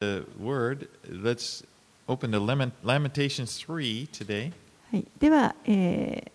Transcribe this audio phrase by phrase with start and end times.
[0.00, 0.88] the word.
[1.06, 1.62] Let's
[2.08, 4.50] open to Lament- Lamentations 3 today.
[4.90, 6.30] はい、では、えー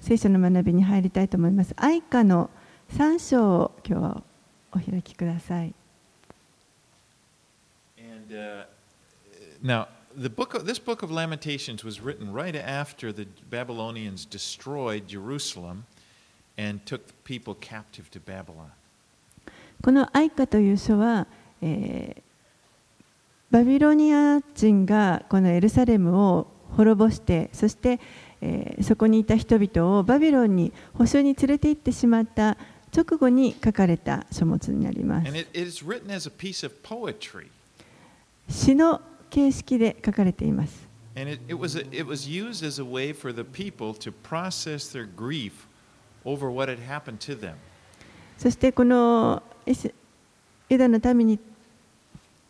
[0.00, 1.74] 聖書の学びに入りたいと思います。
[1.76, 2.50] 愛歌の
[2.92, 4.22] 3章を今日は
[4.72, 5.72] お開きください。
[7.98, 8.64] And uh,
[9.62, 9.86] now,
[10.20, 15.84] the book of, this book of Lamentations was written right after the Babylonians destroyed Jerusalem
[16.58, 18.72] and took the people captive to Babylon.
[19.84, 21.28] この愛歌という書は、
[21.62, 22.22] えー
[23.50, 28.00] バビロニア人がこのエルサレムを滅ぼして、そして、
[28.40, 32.56] えーそこにいた人々をバビロンに保証に連れて行ってしまった
[32.96, 35.38] 直後に書かれた書物になります And。
[35.38, 37.48] it, it is written as a piece of poetry.
[38.48, 40.88] 詩の形式で書かれています。
[41.14, 45.06] And it, it, was it was used as a way for the people to process their
[45.06, 45.66] grief
[46.24, 47.54] over what had happened to them.
[48.38, 49.42] そしてこの
[50.68, 51.38] ユダの民に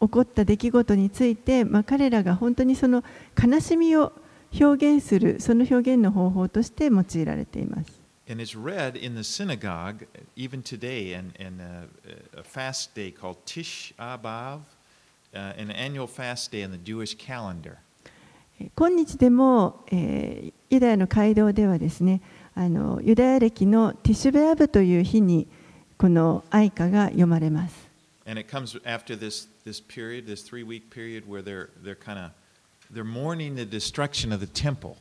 [0.03, 3.05] 起こった出来事について、まあ、彼らが本当にその
[3.41, 4.13] 悲しみを
[4.61, 8.03] 表現するその表現の方法として用いられています。
[8.29, 11.87] And it's read in the synagogue even today in, in a,
[12.39, 14.61] a fast day called Tish B'Av,
[15.35, 17.77] uh, an annual fast day in the Jewish calendar.
[18.61, 22.23] えー今日でも、えーユダヤの街道ではですね
[22.55, 25.47] あのユダヤ歴のティシュベアブという日に
[25.99, 27.92] この愛歌が読まれます。
[28.26, 32.32] And it comes after this, this period, this three week period, where they're, they're kind of
[32.90, 34.98] they're mourning the destruction of the temple.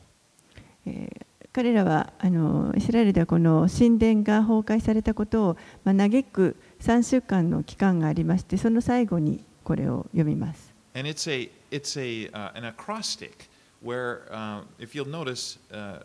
[0.86, 10.70] えー彼らはあのイスラエルではこの神殿が崩壊されたことを、まあ、嘆く3週間の期間がありましてその最後にこれを読みます。
[10.94, 13.48] And it's a it's a uh, an acrostic
[13.82, 16.02] where, uh, if you'll notice, uh,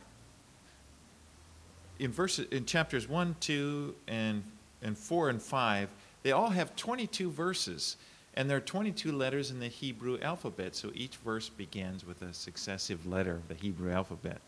[1.99, 4.43] in verses in chapters one, two, and
[4.81, 5.89] and four and five,
[6.26, 7.96] they all have 22 verses,
[8.34, 10.74] and there are 22 letters in the Hebrew alphabet.
[10.74, 14.40] So each verse begins with a successive letter of the Hebrew alphabet.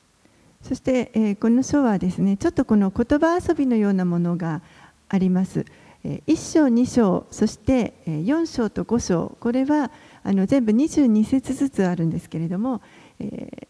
[0.61, 4.61] そして、えーこの書はですねちょっとこの言葉遊びのようなものが
[5.09, 5.65] あります。
[6.03, 9.93] えー1章、2章、そしてえー4章と5章、これは
[10.25, 12.83] あの全部22節ずつあるんですけれども、
[13.21, 13.69] えー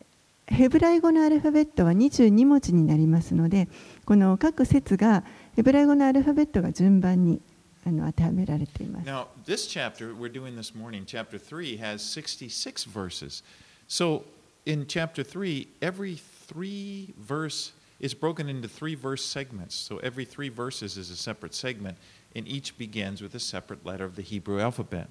[0.51, 3.69] ヘブライ語のアルファベットは22文字になりますので、
[4.07, 5.23] この各節が
[5.57, 7.43] ヘブライ語のアルファベットが順番に
[7.89, 9.09] あの当てはめられています。
[9.09, 13.43] Now, this chapter we're doing this morning, chapter 3, has 66 verses.
[13.89, 14.25] So,
[14.67, 19.75] in chapter 3, every three verse is broken into three verse segments.
[19.75, 21.97] So, every three verses is a separate segment,
[22.37, 25.09] and each begins with a separate letter of the Hebrew alphabet.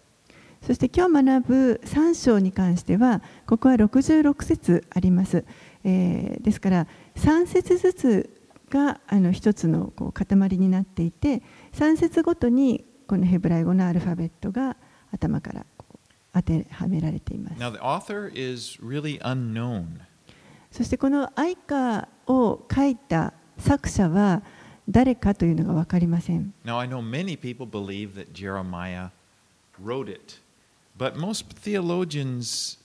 [0.62, 5.46] そして今日学ぶ3章に関してはここは66節あります、
[5.84, 8.30] えーですから3節ずつ
[8.70, 11.42] があの一つのこう塊になっていて
[11.74, 14.76] 3節ごとにこのヘブライ語のアルファベットが
[15.12, 15.66] 頭から
[16.34, 19.86] 当てはめられています Now, the author is really unknown.
[20.72, 24.44] そしてこの愛歌を書いた作者は
[24.90, 29.10] 誰かというのが分かりません Now, I know many people believe that Jeremiah
[29.84, 30.40] wrote it,
[30.98, 32.78] but most theologians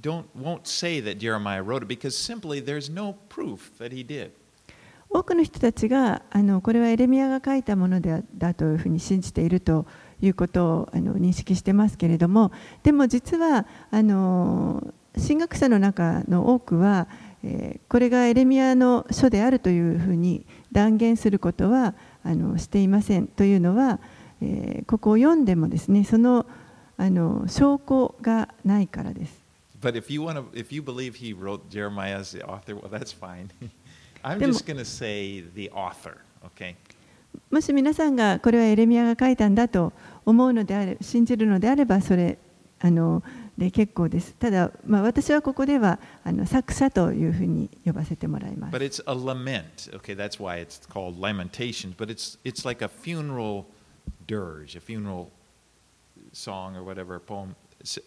[0.00, 4.32] don't, won't say that Jeremiah wrote it because simply there's no proof that he did.
[5.10, 9.86] 多くの人たちがあのこれはエレミアが書いたものでだというふうに信じていると
[10.20, 12.52] いうことをあの認識してますけれども
[12.82, 17.08] でも実はあの神学者の中の多くは、
[17.42, 23.98] えーこれがエレミアの書であるというふうに断言することはあのしていませんというのは、
[24.42, 26.46] えーここを読んでもですねその
[26.96, 29.38] あの証拠がないからです。
[29.80, 30.82] But if you want to, if you.
[34.28, 36.74] I'm Then- just going to say the author, okay?
[37.50, 39.92] もし皆さんがこれはエレミアが書いたんだと
[40.26, 42.36] 思うのであれ信じるのであればそれ
[42.80, 43.22] あの
[43.56, 50.14] で結構ですただ、まあ、私はここではあの作者というふうに呼ばせてもらいます But it's a lament, okay?
[50.14, 51.94] That's why it's called Lamentations.
[51.96, 53.64] But it's it's like a funeral
[54.26, 55.30] dirge, a funeral
[56.32, 57.54] song or whatever, a poem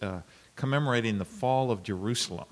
[0.01, 0.22] uh,
[0.56, 2.45] commemorating the fall of Jerusalem.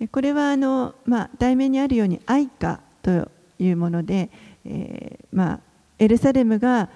[0.00, 4.30] えこれはあの、まあ、題名にあるように愛歌というもので、
[4.64, 5.60] えーまあ、
[5.98, 6.88] エルサレムが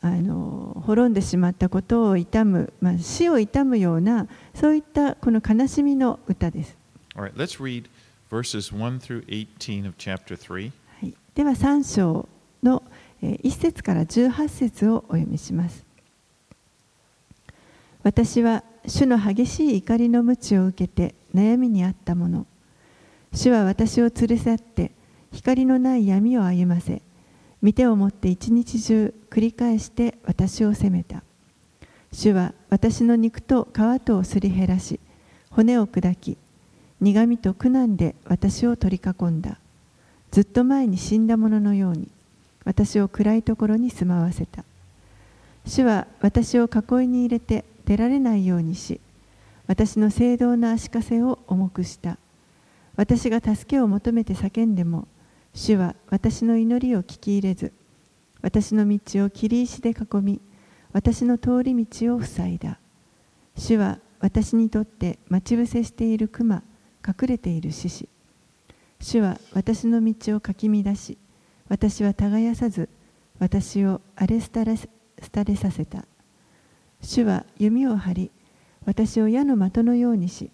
[0.00, 6.76] あの滅んでしまったことを悼む、まあ、死を悼むようなそういったこの悲しみの歌です。
[7.16, 7.88] All right, let's read
[8.30, 10.70] verses 1 through 18 of chapter 3.
[11.00, 12.28] はい、では3章
[12.62, 12.82] の
[13.22, 15.84] えー1節から18節をお読みします。
[18.02, 22.46] 私は主の激しい怒りの鞭を受けて悩みにあったもの。
[23.32, 24.92] 主は私を連れ去って
[25.32, 27.02] 光のない闇を歩ませ、
[27.62, 31.22] 見てを持って一日中繰り返して私を責めた。
[32.12, 35.00] 主は私の肉と皮とをすり減らし
[35.50, 36.38] 骨を砕き
[37.00, 39.58] 苦みと苦難で私を取り囲んだ。
[40.30, 42.08] ずっと前に死んだ者のように
[42.64, 44.64] 私を暗いところに住まわせた。
[45.66, 49.00] 主は私を囲いに入れて出られないようにし
[49.66, 52.18] 私の聖堂の足かせを重くした。
[52.96, 55.06] 私が助けを求めて叫んでも
[55.56, 57.72] 主は私の祈りを聞き入れず
[58.42, 60.40] 私の道を切り石で囲み
[60.92, 62.78] 私の通り道を塞いだ。
[63.56, 66.62] 主は私にとって待ち伏せしている熊
[67.06, 68.08] 隠れている獅子。
[69.00, 71.16] 主は私の道をかき乱し
[71.70, 72.90] 私は耕さず
[73.38, 76.04] 私を荒れ廃れ廃れさせた。
[77.00, 78.30] 主は弓を張り
[78.84, 80.50] 私を矢の的のようにし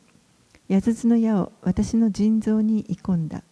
[0.68, 3.42] 矢筒の矢を私の腎臓に射込んだ。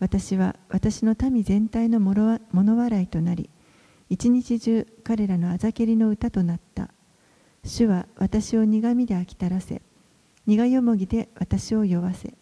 [0.00, 3.48] 私は私の民全体の物笑いとなり
[4.10, 6.90] 一日中彼らのあざけりの歌となった。
[7.64, 9.80] 主は私を苦みで飽きたらせ
[10.46, 12.34] 苦よもぎで私を酔わせ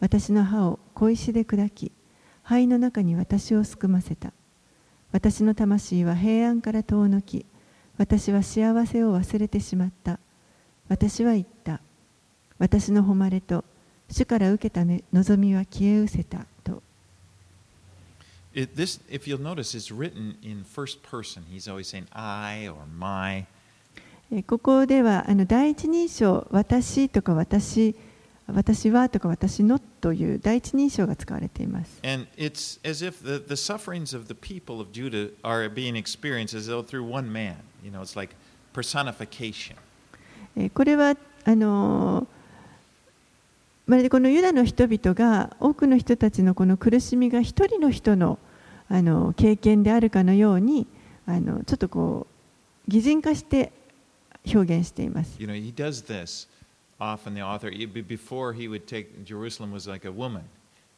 [0.00, 1.92] 私の歯を小石で砕き
[2.42, 4.32] 肺の中に私をすくませた。
[5.12, 7.46] 私の魂は平安から遠のき
[7.98, 10.18] 私は幸せを忘れてしまった。
[10.88, 11.80] 私は言った。
[12.58, 13.64] 私の誉れと
[14.10, 16.46] 主から受けた望みは消え失せた。
[18.58, 21.44] It, this, if you'll notice, it's written in first person.
[21.48, 23.46] He's always saying I or my.
[24.48, 27.94] ここではあの第一人称「私」とか「私」
[28.52, 32.00] 「私は」とか「私の」という第一人称が使われています。
[32.02, 36.68] And it's as if the, the sufferings of the people of Judah are being experienced as
[36.68, 37.58] though through one man.
[37.84, 38.34] You know, it's like
[38.74, 39.76] personification.
[40.56, 42.26] えーこれはあのー
[43.86, 48.38] まるでこのユダの人々が多くの人たちのこの苦しみが一人の人の
[48.88, 50.86] あの経験であるかのように
[51.26, 52.26] あのちょっとこ
[52.88, 53.72] う擬人化して
[54.46, 55.36] 表現しています。
[55.38, 56.48] You know, he does this
[56.98, 60.42] often, the author, before he would take Jerusalem was like a woman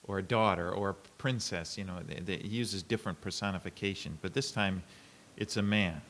[0.06, 1.76] or a daughter or a princess.
[1.76, 4.82] You know, he uses different personification, but this time
[5.36, 6.02] it's a man.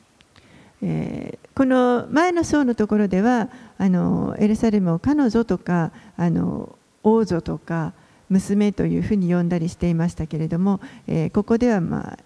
[0.83, 7.93] えーこの前の章のところではあのエルサレムを彼女とかあの王女とか
[8.31, 12.19] 娘というふうに呼んだりしていましたけれども、えーここでは、まあ、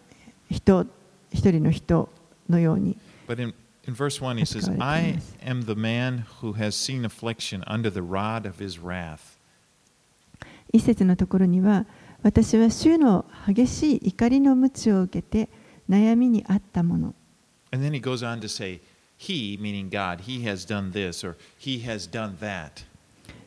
[0.49, 0.85] 人
[1.33, 2.09] 一人の人
[2.47, 2.95] のように
[3.27, 3.53] But in,
[3.87, 8.01] in verse 1, he says, I am the man who has seen affliction under the
[8.01, 9.35] rod of his wrath.
[10.71, 11.85] 一節のところには
[12.21, 15.49] 私は主の激しい怒りの鞭を受けて
[15.89, 17.15] 悩みにあったもの
[17.71, 18.79] And then he goes on to say,
[19.17, 22.85] He, meaning God, he has done this or he has done that.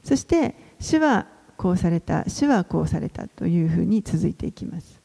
[0.02, 1.26] そして主は
[1.58, 5.00] こうされた、主はこうされたというふうに続いていきます。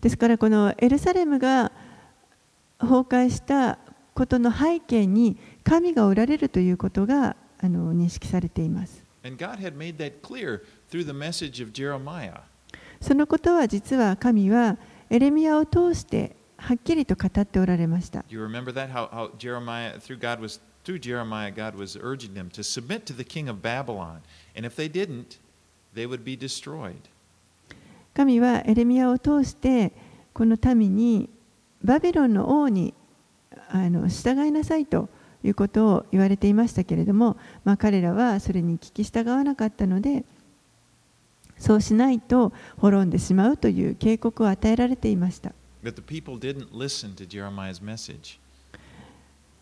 [0.00, 1.70] ですから、このエルサレムが
[2.80, 3.78] 崩壊した
[4.14, 9.04] ことの背景に神がおられるということがあの認識されています。
[13.00, 14.76] そのことは実は神は
[15.08, 16.34] エレミアを通して
[16.64, 18.24] はっきりと語っておられました。
[28.14, 29.92] 神はエレミアを通して
[30.32, 31.28] この民に
[31.82, 32.94] バビロンの王に
[33.68, 35.10] あの従いなさいと
[35.42, 40.24] いうことを言われていましたけれども、まあ、彼らはそれに聞き従わなかったので
[41.58, 45.52] そうしないと滅んでしまうという警告を与えられていました。
[45.84, 48.40] But the people didn't listen to Jeremiah's message.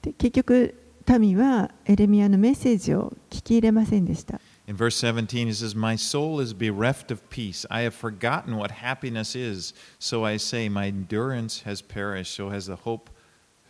[0.02, 0.74] で結局
[1.18, 7.66] 民はエレミアのメッセージを聞き入れませんでした In verse 17, he says, My soul is bereft of peace.
[7.68, 9.74] I have forgotten what happiness is.
[9.98, 12.36] So I say, My endurance has perished.
[12.36, 13.10] So has the hope,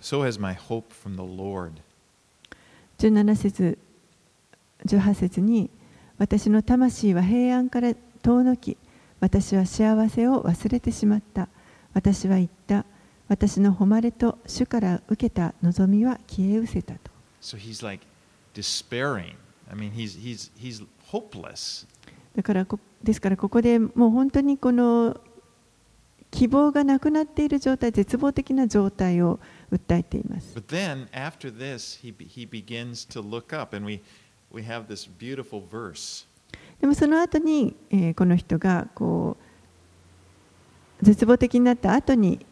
[0.00, 1.80] so has my hope from the Lord.
[2.98, 3.78] 17節
[4.86, 5.70] 18節に
[6.18, 8.76] 私の魂は平安から遠のき
[9.20, 11.48] 私は幸せを忘れてしまった
[11.94, 12.84] 私は言った
[13.28, 18.04] 私の誉れと主から受けた望みは消え失せたと So he's like
[18.54, 19.34] despairing.
[19.70, 21.86] I mean, he's, he's, he's hopeless.
[22.36, 25.20] だからこですからここでもう本当にこの
[26.30, 29.38] 希望がなくなっている状態絶望的な状態を
[29.70, 34.00] 訴えています But then, after this, he, he begins to look up, and we,
[34.50, 36.26] we have this beautiful verse.
[36.80, 39.51] でもその後に、えーこの人がこう
[41.02, 42.44] 絶望的になった後に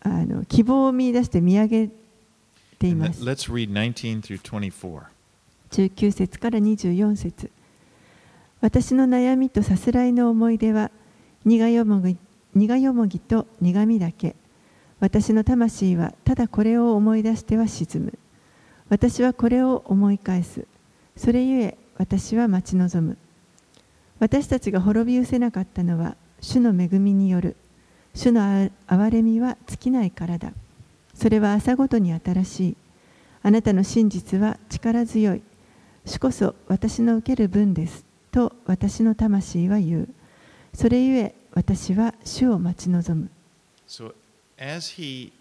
[0.00, 1.90] あの希望を見出して見上げ
[2.78, 3.22] ています。
[3.24, 5.02] let's read 19 through 24.
[5.70, 7.50] 19節から24節。
[8.60, 10.90] 私の悩みとさすらいの思い出は
[11.44, 12.16] 苦よもぎ
[12.54, 14.36] 苦よもぎと苦みだけ。
[15.00, 18.18] 私の魂はただこれを思い出しては沈む。
[18.88, 20.66] 私はこれを思い返す。
[21.16, 23.16] それゆえ私は待ち望む。
[24.20, 27.56] 私たちが滅び失せなかったのは主の恵みによる。
[28.14, 28.42] 主の
[28.86, 30.52] 憐れみは尽きないからだ。
[31.14, 32.76] それは朝ごとに新しい。
[33.42, 35.42] あなたの真実は力強い。
[36.04, 38.04] 主こそ私の受ける分です。
[38.30, 40.08] と私の魂は言う。
[40.74, 43.30] それゆえ私は主を待ち望む。
[43.88, 44.14] So
[44.58, 45.32] as he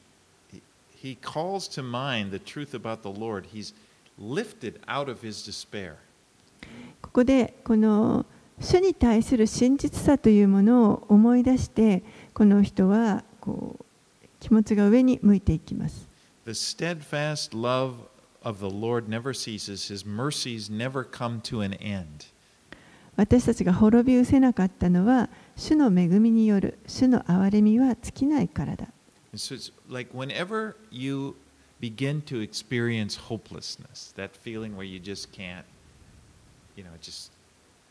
[1.01, 3.74] he calls to mind the truth about the Lord, he's
[4.17, 5.95] lifted out of his despair.
[7.01, 8.25] ここでこの
[8.60, 13.86] 主に対する真実さというものを思い出してこの人はこう
[14.39, 16.07] 気持ちが上に向いていきます
[16.45, 17.93] The steadfast love
[18.43, 22.27] of the Lord never ceases, his mercies never come to an end.
[23.15, 28.88] 私たちが滅び失せなかったのは主の恵みによる主の憐れみは尽きないからだ
[29.36, 31.36] so it's like whenever you
[31.83, 35.65] begin to experience hopelessness, that feeling where you just can't,
[36.77, 37.33] you know, just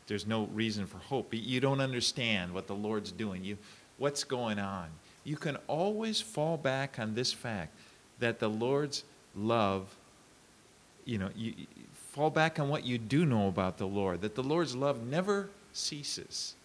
[0.08, 1.34] there's no reason for hope.
[1.34, 3.44] You don't understand what the Lord's doing.
[3.44, 3.58] You
[3.98, 4.88] what's going on.
[5.24, 7.76] You can always fall back on this fact
[8.20, 9.04] that the Lord's
[9.36, 9.96] love,
[11.06, 11.66] you know, you you
[12.14, 15.50] fall back on what you do know about the Lord, that the Lord's love never
[15.74, 16.56] ceases.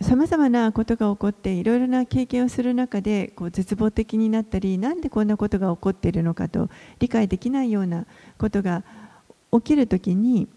[0.00, 6.70] さまざまなことが起こっていろいろな経験をする中でこう絶望的になったりなんでこんなことが起こっているのかと
[7.00, 8.06] 理解できないような
[8.38, 8.84] ことが
[9.53, 10.47] 起きるときに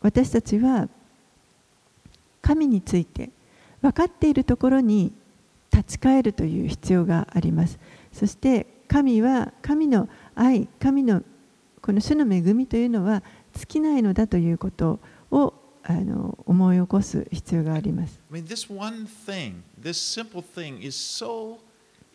[0.00, 0.88] 私たちは
[2.40, 3.30] 神について
[3.80, 5.12] 分かっているところに
[5.72, 7.78] 立ち返るという必要があります
[8.12, 11.22] そして神は神の愛神の
[11.80, 13.22] この主の恵みというのは
[13.54, 18.20] 尽きないのだということをあの思い起こす必要があります。
[18.30, 21.58] I mean, this one thing, this simple thing, is so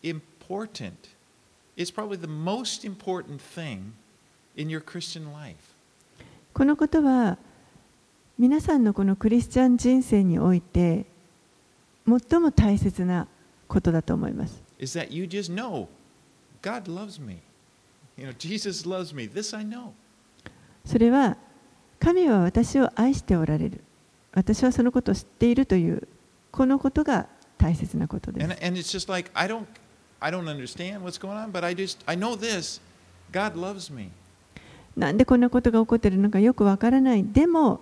[0.01, 0.93] important.
[1.75, 3.91] It's probably the most important thing
[4.55, 5.76] in your Christian life.
[6.57, 7.37] このことは
[8.39, 11.05] 皆さんのこのクリスチャン人生において
[12.07, 13.27] 最も大切な
[13.67, 14.63] ことだと思います。
[20.83, 21.37] それは
[21.99, 23.83] 神は私を愛しておられる。
[24.33, 26.07] 私はそのことを知っているという
[26.51, 27.27] このことが
[27.59, 28.47] 大切なことです。
[34.97, 37.23] なんでこんなことが起こっているのかよくわからない。
[37.23, 37.79] でも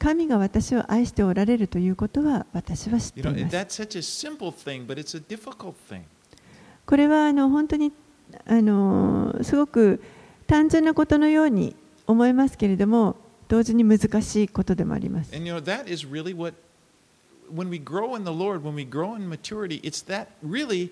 [0.00, 3.34] 神が私を愛しておられるということは私は知っています。
[6.84, 7.92] これはあの本当に
[8.46, 10.02] あのすごく
[10.48, 11.76] 単純なことのように
[12.08, 13.14] 思いますけれども
[13.46, 15.30] 同時に難しいことでもあります。
[17.52, 20.90] When we grow in the Lord, when we grow in maturity, it's that really,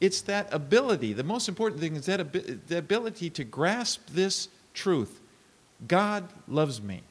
[0.00, 1.14] it's that ability.
[1.14, 2.24] The most important thing is that
[2.68, 5.08] the ability to grasp this truth.
[5.86, 7.02] God loves me.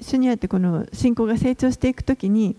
[0.00, 2.56] 主にあってこの信仰が成長していくときに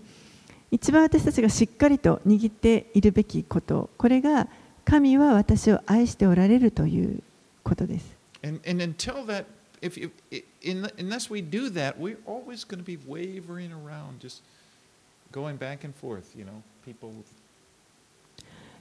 [0.70, 4.46] 一番私たちがしっかりと握っているべきことこれが
[4.84, 7.22] 神は私を愛しておられるという
[7.64, 8.16] ことです。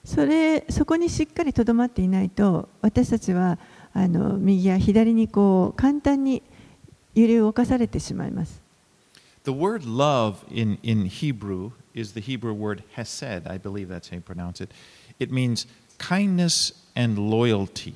[0.05, 3.57] それそこにしっかりとどまっていないと私たちは。
[3.93, 6.41] あの右や左にこう簡単に
[7.15, 8.61] 揺り動かされてしまいます。
[9.45, 13.49] The word love in, in Hebrew is the Hebrew word hesed.
[13.49, 14.71] I believe that's how you pronounce it.
[15.19, 15.67] It means
[15.97, 17.95] kindness and loyalty.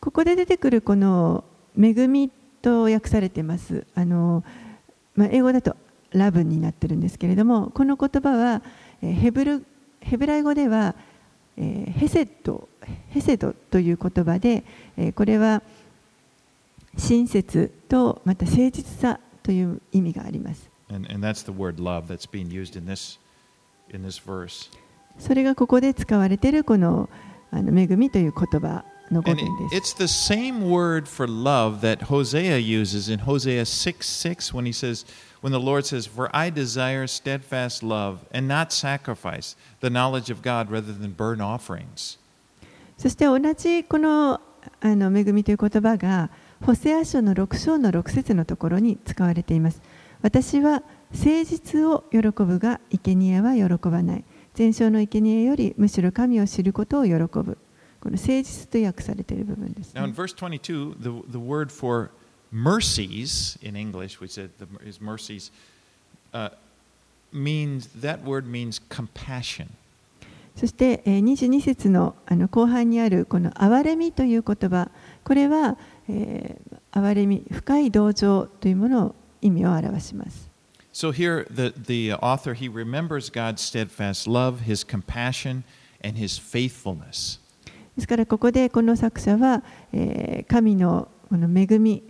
[0.00, 1.44] ここで出てくるこの
[1.78, 3.86] 恵みと訳されています。
[3.94, 4.42] あの
[5.14, 5.76] まあ、英語だと
[6.12, 8.62] ラブになってるんですけれども、この言葉は
[9.02, 9.64] えーヘブル
[10.00, 10.96] ヘブライ語では、
[11.62, 12.68] えーヘセッド
[13.10, 14.64] ヘセドという言葉で、
[14.96, 15.62] えーこれは
[16.96, 20.68] 親切とまた誠実さという意味があります。
[20.90, 23.18] And, and that's the word love that's being used in this,
[23.92, 24.70] in this verse.
[25.18, 27.08] それがここで使われているこの
[27.50, 29.94] あの恵みという言葉の語 And 源 it, です。
[29.94, 35.06] it's the same word for love that Hosea uses in Hosea 6 6 when he says,
[35.42, 40.40] when the Lord says, For I desire steadfast love and not sacrifice, the knowledge of
[40.40, 42.18] God rather than burnt offerings.
[42.96, 44.40] そして同じこの
[44.80, 46.30] あの恵みという言葉が、
[46.64, 49.82] ホセア書の6章の6節のところに使われています。
[50.22, 50.82] 私は
[51.12, 54.24] 誠実を喜ぶが、生贄は喜ばない。
[54.54, 57.58] 全焼の生贄よりむしろ神を知ることを喜ぶ。
[58.00, 60.16] この誠実と訳されている部分です、Now, in ね。
[60.16, 62.10] verse 22, the, the word for
[62.52, 65.50] mercies in English, we said the, his mercies,
[66.34, 66.50] uh,
[67.32, 69.68] means that word means compassion.
[70.54, 74.90] そしてえー22節のあの後半にあるこの憐れみという言葉
[75.24, 75.78] これは、
[76.08, 80.50] えー憐れみ深い同情というものを意味を表します
[80.92, 85.64] So here, the, the author, he remembers God's steadfast love, his compassion,
[86.04, 87.40] and his faithfulness.
[87.96, 89.62] ですからここでこの作者は、
[89.94, 92.02] えー神のこの恵み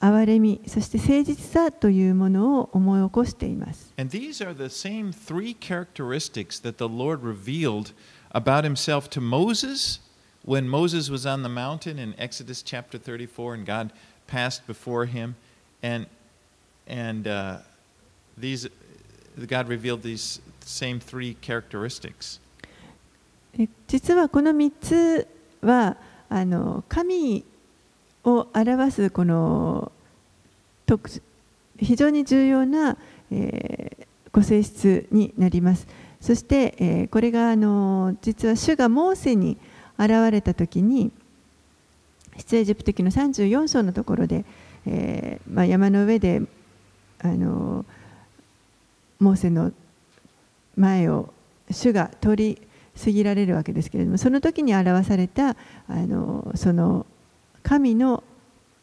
[0.00, 7.92] 憐れみそして誠実さというものを思い起こしています And these are the same three characteristics that the Lord revealed
[8.32, 10.00] about himself to Moses
[10.44, 13.92] when Moses was on the mountain in Exodus chapter 34 and God
[14.26, 15.36] passed before him.
[15.82, 16.06] And,
[16.86, 17.58] and uh,
[18.38, 18.68] these,
[19.46, 22.40] God revealed these same three characteristics.
[23.58, 25.26] え実はこの3つ
[25.60, 25.96] は
[26.28, 27.44] あの神
[28.24, 29.92] を表すこの
[30.86, 31.10] 特
[31.78, 32.96] 非常に重要な、
[33.30, 35.88] えーご性質になります。
[36.20, 39.58] そして、えーこれがあの実は主がモーセに
[39.98, 41.10] 現れた時に
[42.36, 44.44] 出エジプト記の34章のところで、
[44.86, 46.42] えーまあ、山の上で
[47.18, 47.84] あの
[49.18, 49.72] モーセの
[50.76, 51.32] 前を
[51.70, 52.62] 主が通り
[53.02, 55.56] 過ぎられるわけですけれどもその時に表されたあ
[55.88, 57.04] のその
[57.63, 58.23] 神の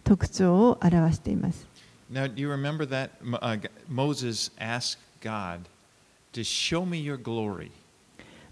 [0.04, 1.66] 特徴を表しています。
[2.10, 5.62] Now, do you remember that Mo- uh, G- Moses asked God
[6.32, 7.70] to show me your glory?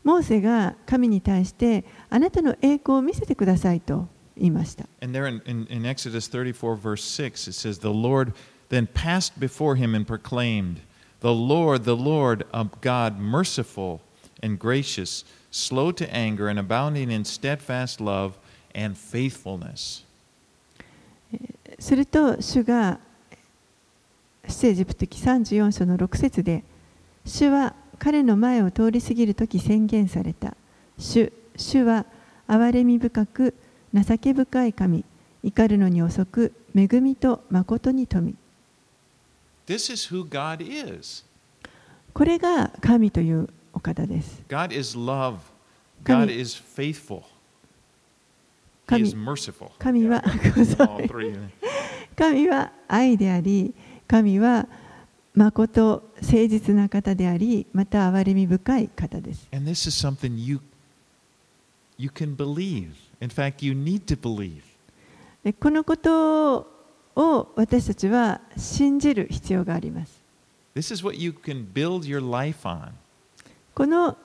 [0.03, 4.87] モーセが神に対してあなたの栄光を見せてくださいと言いました。
[5.03, 8.33] And there in, in, in Exodus 34, verse 6, it says, The Lord
[8.71, 10.81] then passed before him and proclaimed,
[11.21, 14.01] The Lord, the Lord of God, merciful
[14.43, 18.39] and gracious, slow to anger, and abounding in steadfast love
[18.75, 20.05] and faithfulness.
[21.80, 23.00] すると主が
[24.48, 26.64] 出エジプト記34章の6節で
[27.26, 30.56] 主は彼の前を通り過ぎるとき宣言された
[30.98, 32.06] 主主は
[32.48, 33.56] 憐れみ深く
[33.94, 35.04] 情け深い神
[35.44, 38.36] 怒るのに遅く恵みと誠に富
[39.68, 41.26] This is who God is.
[42.14, 45.38] これが神というお方です God is love.
[46.04, 47.24] God 神 is faithful.
[49.80, 50.24] 神,は
[52.16, 53.74] 神は愛であり、
[54.08, 54.68] 神は
[55.34, 59.48] 誠誠実な方であり、また憐れみ深い方です。
[65.60, 66.68] このこと
[67.16, 70.22] を私たちは信じる必要があります。
[73.74, 74.18] この,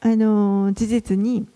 [0.00, 1.46] あの事実に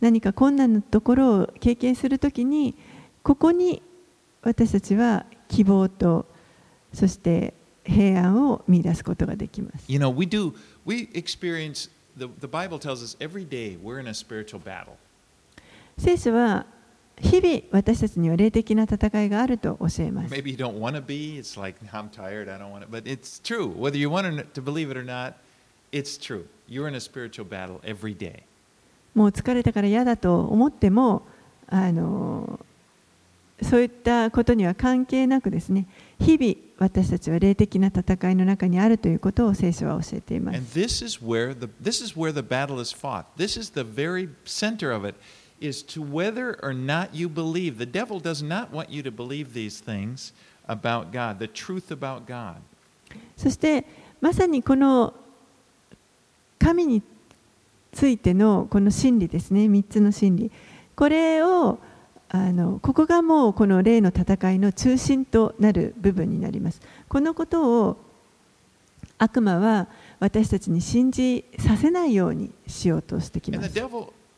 [0.00, 2.76] 何か困難なところを経験するときに
[3.22, 3.82] ここに
[4.42, 6.26] 私たちは希望と
[6.92, 9.84] そして平安を見出すことができます。
[9.88, 14.14] You know, we do, we experience, the, the Bible tells us every day we're in a
[14.14, 14.96] spiritual battle.
[15.96, 16.66] 聖書は
[17.20, 20.34] 日々私たちには霊的な戦いがあると教えます。
[20.34, 21.38] Maybe you don't want to be.
[21.38, 22.88] It's like, I'm tired, I don't want to.
[22.88, 23.68] But it's true.
[23.68, 25.34] Whether you want to believe it or not,
[25.92, 26.46] it's true.
[26.68, 28.42] You're in a spiritual battle every day.
[29.14, 31.22] もう疲れたから嫌だと思っても
[31.66, 32.60] あの
[33.62, 35.86] そういったことには関係なくですね
[36.20, 40.78] 日々私たちは霊的な戦いの中にあるということを聖書は教えていま And す。
[40.78, 43.24] this is where the this is where the battle is fought.
[43.36, 45.16] This is the very center of it
[45.60, 47.78] is to whether or not you believe.
[47.78, 50.32] The devil does not want you to believe these things
[50.68, 52.56] about God, the truth about God.
[53.36, 53.84] そして
[54.20, 55.14] まさにこの
[56.58, 57.02] 神に
[57.92, 60.50] ついてのこの真理ですね3つの真理
[60.94, 61.78] これを
[62.28, 67.96] あのここがもうこの霊の戦いの中心となる部分になりますこのことを
[69.16, 69.88] 悪魔は
[70.20, 73.70] 私たちに信じさせないようにしようとしてきます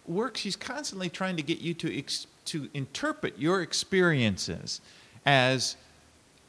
[0.09, 4.81] works, he's constantly trying to get you to ex, to interpret your experiences
[5.25, 5.77] as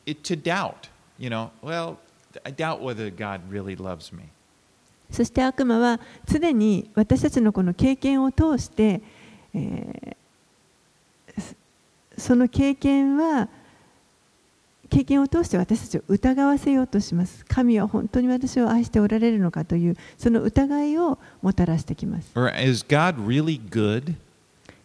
[0.05, 1.99] it, to doubt, you know, well,
[2.45, 4.25] I doubt whether God really loves me.
[5.09, 9.01] そして悪魔は常に私たちのこの経験を通して、
[9.55, 10.17] えー
[11.39, 11.55] そ
[12.19, 13.49] その経験は
[14.92, 24.16] 経験を通して私たちを疑わせようとします神は本当に私を愛しておられるのかというその疑いをもたらしてきます Or is God really good?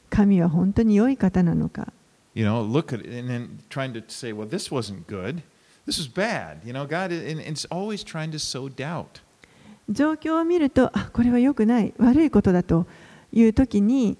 [0.09, 1.92] 神は本当に良い方なのか
[2.35, 5.42] You know, look at it and then trying to say, well, this wasn't good.
[5.87, 6.59] This was bad.
[6.66, 9.23] You know, God, it's always trying to sow doubt.
[9.88, 12.87] 状況を見るとあこれは良くない悪いことだと
[13.33, 14.19] いう時に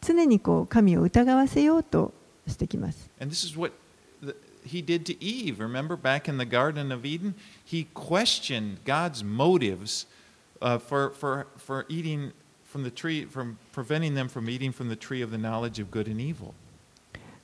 [0.00, 2.14] 常にこう神を疑わせようと
[2.46, 3.10] してきます。
[3.20, 3.72] And this is what
[4.64, 5.60] he did to Eve.
[5.60, 7.34] Remember back in the Garden of Eden?
[7.64, 10.06] He questioned God's motives
[10.60, 12.32] uh, for, for, for eating
[12.64, 15.90] from the tree, from preventing them from eating from the tree of the knowledge of
[15.90, 16.54] good and evil.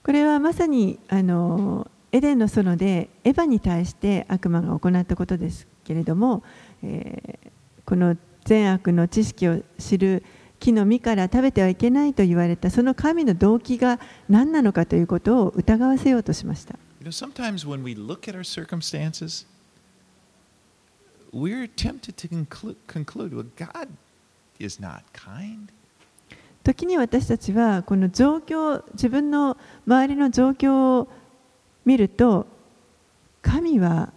[0.02, 6.42] これはまさにあのエデンの園でエヴァに対して悪魔が行ったことですけれども、
[6.82, 7.50] えー
[7.90, 10.22] この善悪の知識を知る
[10.60, 16.76] 木の実から食べてはいけないと言われたその神の動機が何なのかということを疑わせようとしました。
[17.00, 19.46] You know, sometimes when we look at our circumstances,
[21.32, 23.88] we're tempted to conclude, conclude well, God
[24.58, 25.70] is not kind.
[26.62, 31.08] 時に私たちはこの状況自分の周りの状況を
[31.86, 32.46] 見ると
[33.40, 34.12] 神は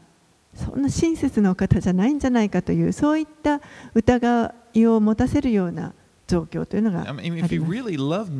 [0.54, 3.62] そんな親切なお方じゃないんじゃないかというそういった
[3.94, 5.94] 疑いを持たせるような
[6.28, 8.32] 状況というのが I あ mean, ります really loved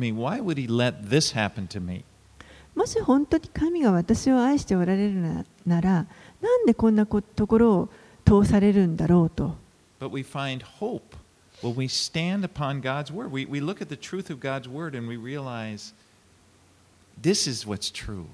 [2.74, 6.06] もし本当に神が私を愛しておられるななら
[6.40, 7.88] なんでこんなこところを
[8.24, 9.56] 通されるんだろうと
[10.00, 11.16] But we find hope
[11.62, 13.30] when we stand upon God's word.
[13.30, 15.94] We, we look at the truth of God's word and we realize
[17.20, 18.26] this is what's true.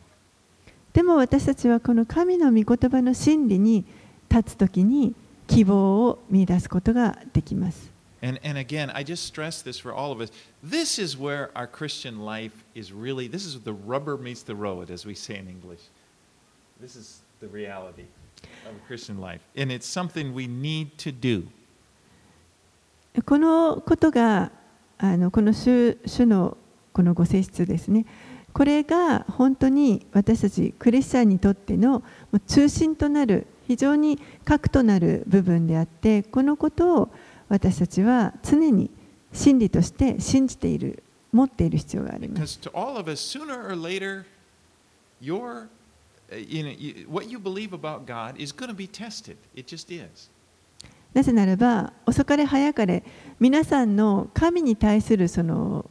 [0.93, 3.85] でも私たちはこの神の御言葉の真理に
[4.29, 5.15] 立つときに
[5.47, 7.90] 希望を見出すことができます。
[8.23, 10.31] And, and again, I just stress this for all of us.
[10.63, 14.91] This is where our Christian life is really, this is the rubber meets the road,
[14.91, 15.81] as we say in English.
[16.81, 18.05] This is the reality
[18.69, 19.41] of a Christian life.
[19.57, 21.49] And it's something we need to do.
[23.25, 24.53] このことが
[24.99, 26.57] あのこの主主の
[26.93, 28.07] このご性質ですね。
[28.53, 37.09] これが本当に私たちクリスチャンにとってのもう中心となる非常に核となる部分であってこのことを
[37.51, 38.89] 私たちは常に
[39.33, 42.61] 真理として信じている、持っている必要があります。
[51.13, 53.03] なぜならば、遅かれ早かれ、
[53.41, 55.91] 皆さんの神に対するその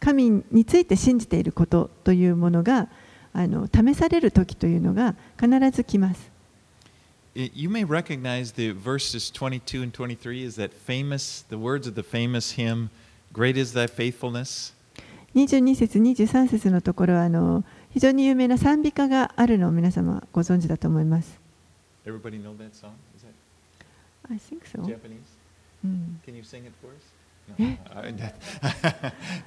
[0.00, 2.88] 神について信じていることというものが
[3.32, 6.31] あの試される時というのが必ず来ます。
[7.35, 12.01] It- you may recognize the verses 22 and 23 is that famous, the words of the
[12.03, 12.89] famous hymn,
[13.31, 14.73] Great is thy faithfulness.
[15.35, 21.39] 22節23節のところはあの非常に有名な賛美歌があるのを皆様ご存知だと思います。
[22.05, 22.93] Everybody know that song?
[23.15, 24.81] Is that I think so.
[24.83, 25.19] Japanese?
[25.83, 27.01] うん、 Can you sing it for us?
[27.58, 27.76] Eh?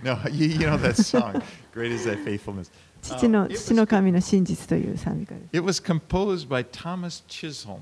[0.03, 1.41] No, Uh, you, you know that song.
[1.73, 2.71] Great is thy faithfulness.
[3.01, 5.57] 父 Uh, の父の神の真実という賛美歌です。
[5.57, 7.79] It was composed by Thomas Chisholm.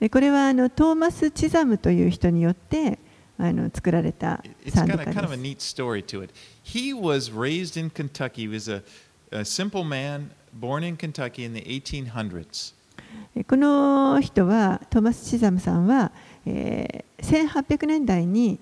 [0.00, 2.98] でこれはあのトーマス・チザムという人によって
[3.38, 5.74] あの作られた賛美 got a 歌 kind of a です。
[5.76, 6.32] neat story to it.
[6.64, 8.46] He was raised in Kentucky.
[8.46, 8.82] He was a,
[9.30, 12.74] a simple man born in Kentucky in the 1800s.
[13.46, 16.10] この人はトーマス・チザムさんは、
[16.46, 18.58] えー1800年代に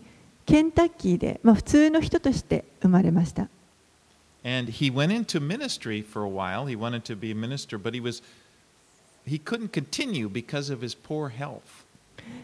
[0.49, 3.51] ケンタッキーで、まあ、普通の人として生まれました。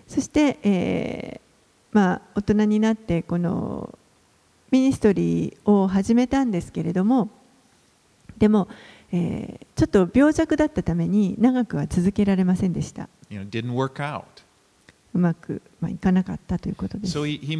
[0.06, 3.98] そして、えーまあ、大人になってこの
[4.70, 7.30] ミニストリーを始めたんですけれども
[8.36, 8.68] でも、
[9.12, 13.08] えー、ちょっと病弱だったために長くは続けられませんでした。
[15.14, 17.16] うまく、まあ、いかなかったということです。
[17.16, 17.56] So he, he.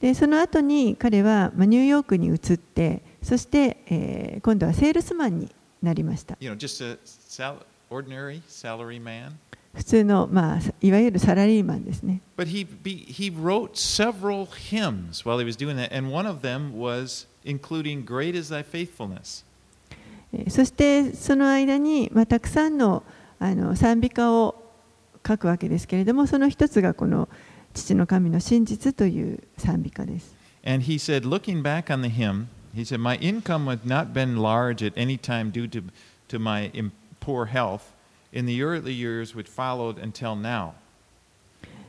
[0.00, 5.50] でその後に彼は、まあ、ニューヨークに移ってそして、えー今度はセールスマンに
[5.82, 9.32] なりました You know, just a sal- ordinary salary man.
[9.74, 16.42] 普通の、まあ、いわゆるサラリーマンですね But he, he wrote several hymns while he was doing that, and one of
[16.42, 19.44] them was including Great is Thy Faithfulness.
[20.32, 23.02] えーそしてその間に、まあ、たくさんの
[23.38, 24.54] あの賛美歌を
[25.26, 27.28] 書くわけですけれどもその一つがこの
[27.74, 34.36] 「父の神の真実」という賛美歌です And he said, looking back on the hymn, he said, My income had not been
[34.36, 35.82] large at any time due to,
[36.28, 36.70] to my
[37.20, 37.94] poor health
[38.32, 40.72] in the early years which followed until now.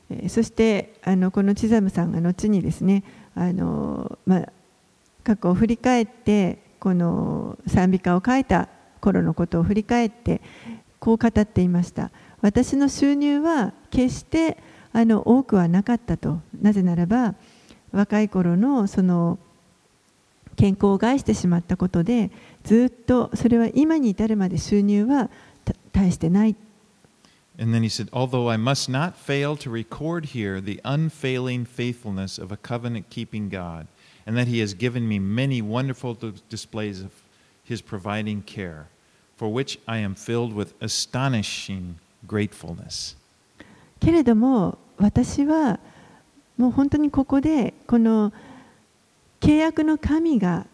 [0.09, 3.03] えーそしてあのこのチザムさんが後にですね
[3.35, 4.51] あの、まあ、
[5.23, 8.69] 過去を振り返ってこの賛美歌を書いた
[9.01, 10.41] 頃のことを振り返って
[10.99, 14.57] こう語っていました私の収入は決して
[14.91, 17.35] あの多くはなかったとなぜならば
[17.91, 19.39] 若い頃のその
[20.55, 22.31] 健康を害してしまったことで
[22.63, 25.29] ずっとそれは今に至るまで収入は
[25.91, 26.55] 大してない
[27.59, 32.37] And then he said, Although I must not fail to record here the unfailing faithfulness
[32.37, 33.87] of a covenant keeping God,
[34.25, 36.15] and that he has given me many wonderful
[36.47, 37.11] displays of
[37.61, 38.87] his providing care,
[39.39, 41.95] for which I am filled with astonishing
[42.27, 43.15] gratefulness.
[44.01, 45.79] けれども私は
[46.57, 48.33] もう本当にここでこの
[49.39, 50.65] 契約の神が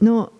[0.00, 0.32] の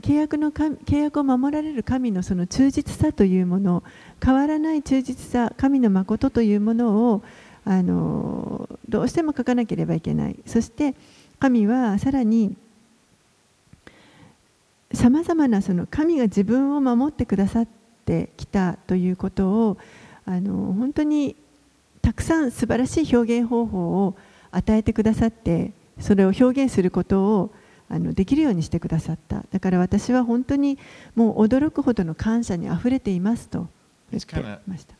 [0.00, 3.82] 契約の契約を守られる神のその忠実さというもの
[4.22, 7.22] 変わらない忠実さ神の誠というものを
[7.64, 10.94] あのどうしても書かなければいけないそして
[11.38, 12.56] 神はさらに
[14.94, 17.68] さまざまなその神が自分を守ってくださっ
[18.04, 19.78] てきたということを
[20.24, 21.36] あの本当に
[22.02, 24.16] たくさん素晴らしい表現方法を
[24.50, 27.54] 与えてくださってそれを表現することを
[27.88, 29.44] あのできるようにしてくださった。
[29.50, 30.78] だから私は本当に
[31.14, 33.68] もう驚くほどの感謝にあふれていますと。
[34.10, 34.94] 言ってました.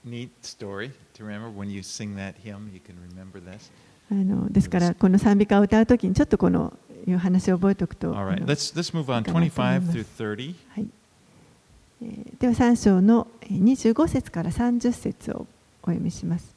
[4.11, 6.73] あのですからこの賛美歌を歌うときにちょっとこの
[7.07, 9.99] いう話を覚えておくと All あ right, の let's, let's move on いいかなと思います。
[9.99, 10.55] 25 through 30.
[10.69, 10.81] は
[12.39, 15.47] では3章のえー25節から30節を
[15.83, 16.55] お読みします。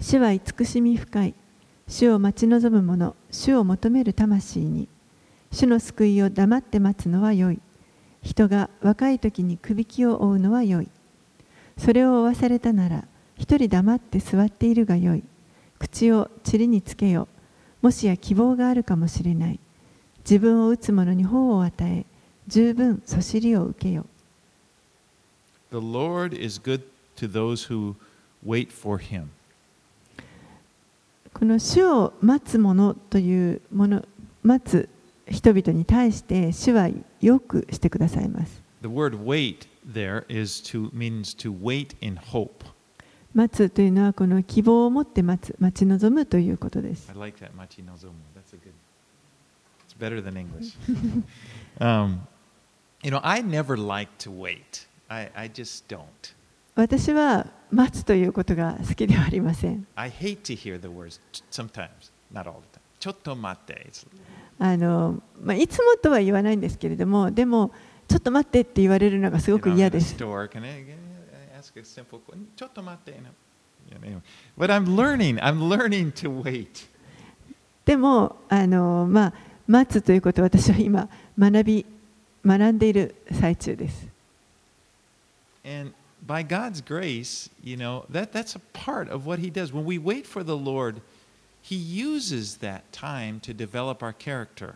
[0.00, 1.34] 主は慈しみ深い。
[1.88, 4.88] 主を待ち望む者、主を求める魂に。
[5.50, 7.60] 主の救いを黙って待つのは良い。
[8.22, 10.88] 人が若い時にくびきを追うのは良い。
[11.76, 13.04] それを追わされたなら、
[13.36, 15.24] 一人黙って座っているが良い。
[15.78, 17.26] 口を塵につけよ。
[17.82, 19.60] もしや希望があるかもしれない。
[20.20, 22.04] 自分を打つ者に法を与え、
[22.46, 24.06] 十分そしりを受けよ。
[25.70, 26.82] The Lord is good
[27.16, 27.94] to those who
[28.44, 29.26] wait for him.
[31.32, 34.04] この主を待つ者というもの、
[34.42, 34.88] 待つ
[35.28, 36.90] 人々に対して主は
[37.20, 38.60] よくしてくださいます。
[38.82, 42.64] The word wait there is to means to wait in hope.
[43.34, 47.08] 待つというのはこの希望を持って待つ、待ち望むということです。
[56.74, 59.86] 私は待つということが好きではありません。
[64.58, 67.72] あのまあ、いつもとは言わないんですけれども、でも、
[68.08, 70.16] ちょっと待ってって言われるのがすごく嫌です。
[71.72, 73.20] ちょっと待って。
[74.58, 75.38] But I'm learning.
[75.38, 76.88] I'm learning to wait.
[77.84, 79.32] でもあの、まあ、
[79.66, 81.86] 待つということを私は今学び
[82.44, 84.08] 学んでいる最中です。
[85.64, 85.92] And
[86.26, 89.72] by God's grace, you know, that, that's a part of what He does.
[89.72, 91.00] When we wait for the Lord,
[91.62, 94.74] He uses that time to develop our character.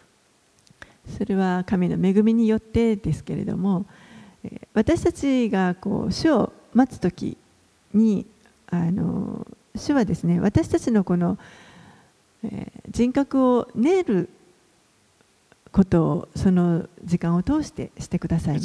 [1.18, 3.84] それは神の恵みによってですけれども、
[4.44, 7.36] えー私たちがこう主を待つ時
[7.92, 8.26] に
[8.70, 11.38] あの主はですね私たちのこの、
[12.44, 14.28] えー、人格を練る
[15.72, 18.60] ことをその時間を通してしてくださいま。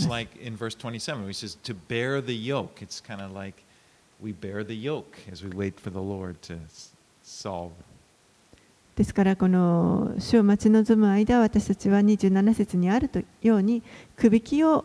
[8.95, 13.09] ですからこの主を待ち望む間私たちは27節にある
[13.41, 13.81] ように
[14.17, 14.83] くびきを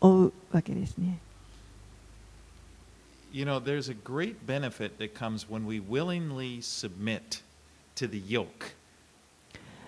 [0.00, 1.18] 追うわけですね。
[3.33, 7.41] You know, there's a great benefit that comes when we willingly submit
[7.95, 8.75] to the yoke.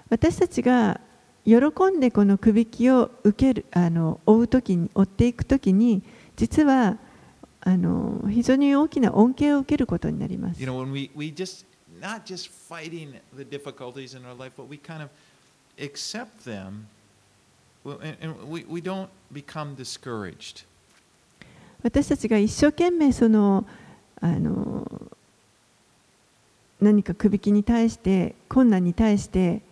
[0.10, 1.00] 私たちが
[1.46, 1.56] 喜
[1.96, 6.04] んでこのくびきを受けるあの追う時に追っていく時に
[6.36, 6.98] 実は
[7.62, 11.66] あの非常に大きな恩恵を受けることになります You。know, when we, we just,
[12.00, 15.10] not just fighting the difficulties in our life, but we kind of
[15.80, 16.88] accept them
[17.84, 20.66] well, and, and we, we don't become discouraged.
[21.87, 23.65] 私たちが一生懸命その
[24.21, 24.91] あの
[26.81, 29.63] 何かくびきに対して困難に対して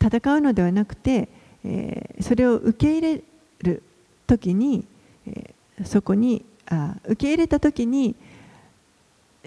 [0.00, 1.28] 戦うのではなくて、
[1.64, 3.22] え、それを受け入れ
[3.58, 3.82] る
[4.28, 4.84] 時に、
[5.26, 5.52] え、
[5.84, 8.14] そこにあ受け入れた時に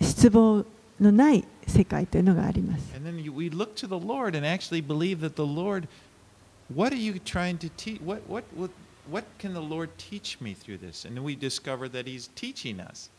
[0.02, 0.66] 失望
[1.00, 2.94] のない世界というのがあります。
[9.10, 11.06] What can the Lord teach me through this?
[11.06, 13.10] And we discover that He's teaching us.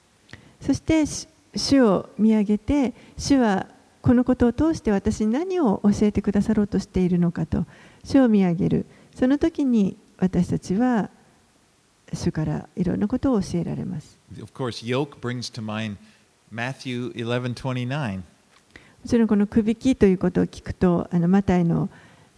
[0.61, 3.66] そしてし主を見上げて主は
[4.03, 7.66] このことを通して私に何を教えてくださろうとしているのかと
[8.05, 11.11] 主を見上げるその時に私たちは
[12.12, 15.96] 主からいろんなことを教えられます Of course, yoke brings to mind
[16.53, 18.16] Matthew 11:29.
[18.16, 18.22] も
[19.07, 21.88] ちろんこのくびきということを聞くとあのマタイの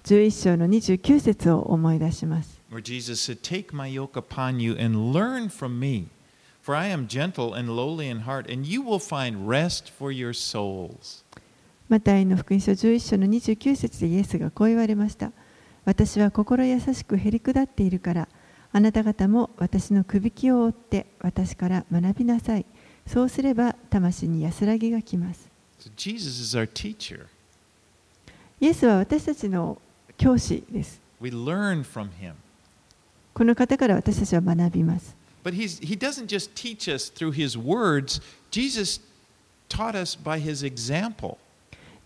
[0.05, 6.09] 11章の29節を思い出します where Jesus said, Take my yoke upon you and learn from me,
[6.61, 10.35] For I am gentle and lowly in heart, and you will find rest for your
[10.35, 11.25] souls.
[11.89, 15.33] マタイの福音書11章の29節でイエスがこう言われました。
[15.87, 18.29] 私は心優しくへりくだっているから、
[18.73, 22.67] あなた方も私のくびきを追って私から学びなさい。
[23.07, 25.49] そうすれば魂に安らぎがきます。
[25.81, 27.25] So Jesus is our teacher.
[28.61, 29.81] イエスは私たちの
[30.19, 31.01] 教師です。
[31.23, 32.35] We learn from him.
[33.39, 35.17] この方から私たちは学びます。
[35.45, 38.21] But he's, he doesn't just teach us through his words,
[38.51, 39.01] Jesus
[39.69, 41.37] taught us by his example.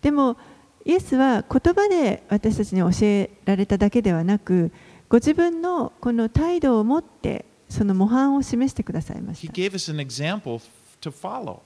[0.03, 0.37] でも
[0.85, 4.71] イエスは言葉で私たちに教えられただけではなく
[5.09, 10.61] ご自分のこの態度を持ってその模範を示してくださいまし He た gave us an example
[11.01, 11.61] to follow.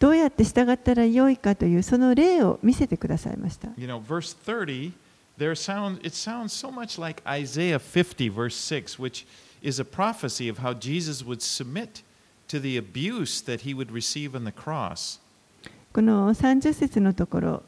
[0.00, 4.90] どうやって従ったらよいかというその例を見せてくださいました You know, verse 30,
[5.38, 9.24] there sound, it sounds so much like Isaiah 50, verse 6, which
[9.62, 12.02] is a prophecy of how Jesus would submit
[12.48, 15.20] to the abuse that he would receive on the cross.
[15.92, 17.62] この30節のところ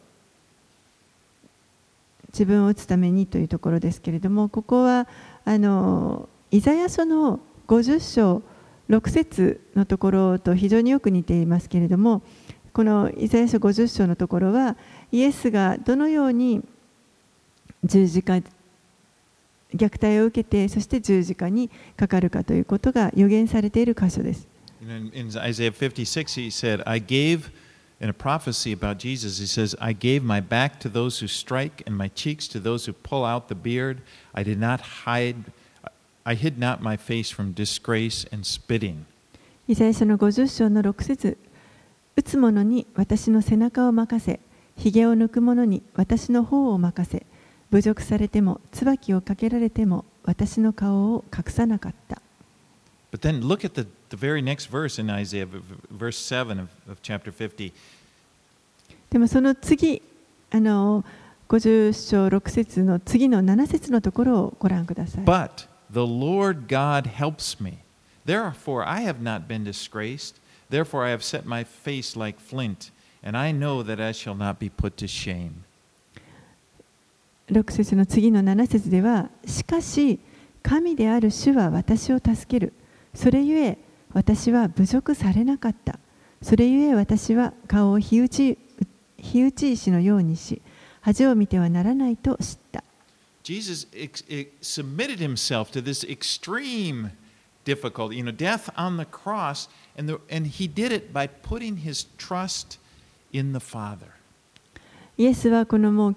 [2.28, 5.08] 自分を打つためにというところですけれどもここは
[5.44, 8.42] あのイザヤ書の50章
[8.88, 12.22] 6節のところと非常によく似ていますけれども
[12.72, 14.76] このイザヤ書50章のところは
[15.10, 16.62] イエスがどのように
[17.84, 18.42] 十字架
[19.74, 24.48] 虐待を受けてそして十字架にかかるかということが予言されている箇所です。
[24.82, 27.50] In, in Isaiah 56, he said, I gave,
[28.00, 31.82] in a prophecy about Jesus, he says, I gave my back to those who strike
[31.86, 34.00] and my cheeks to those who pull out the beard.
[34.34, 35.52] I did not hide,
[36.24, 39.04] I hid not my face from disgrace and spitting.
[39.68, 41.38] イザヤ書の50章の6節
[42.16, 44.40] 打つ者に私の背中を任せ、
[44.76, 47.24] ひげを抜く者に私の方を任せ、
[47.70, 52.20] 侮辱されても、椿をかけられても、私の顔を隠さなかった。
[53.12, 55.46] But then look at the, the very next verse in Isaiah,
[55.90, 57.72] verse 7 of, of chapter 50.
[59.10, 60.02] でもその次、
[60.50, 61.04] あの
[61.48, 65.24] 50章6節の次の7節のところをご覧ください。
[65.24, 67.78] But the Lord God helps me.
[68.24, 70.36] Therefore, I have not been disgraced.
[70.70, 72.92] Therefore, I have set my face like flint,
[73.24, 75.64] and I know that I shall not be put to shame.
[77.50, 80.20] 6節の次の7節では、しかし、
[80.62, 82.72] 神である主は私を助ける。
[83.14, 83.78] それゆえ、
[84.12, 85.98] 私は侮辱されなかった。
[86.42, 88.58] それゆえ、私は顔を火打ち
[89.20, 90.60] 火打ち石のようにし、
[91.00, 92.82] 恥を見てはならないと知った。
[93.42, 93.86] Jesus
[94.60, 97.10] submitted himself to this extreme
[97.64, 101.78] difficulty, you know, death on the cross, and, the, and he did it by putting
[101.78, 102.78] his trust
[103.32, 104.08] in the Father.
[105.16, 106.16] イエスはこのもう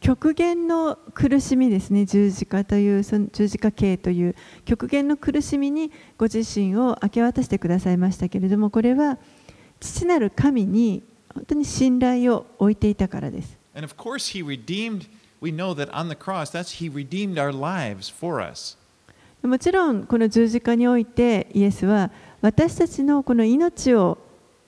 [0.00, 9.18] 極限の苦しみですね十字架というその十字架刑という極限の苦しみにご自身を明け渡してくださいましたけれどもこれは
[9.80, 11.02] 父なる神に
[11.34, 13.58] 本当に信頼を置いていたからです。
[19.42, 24.18] もちろんこの十字架においてイエスは私たちのこの命を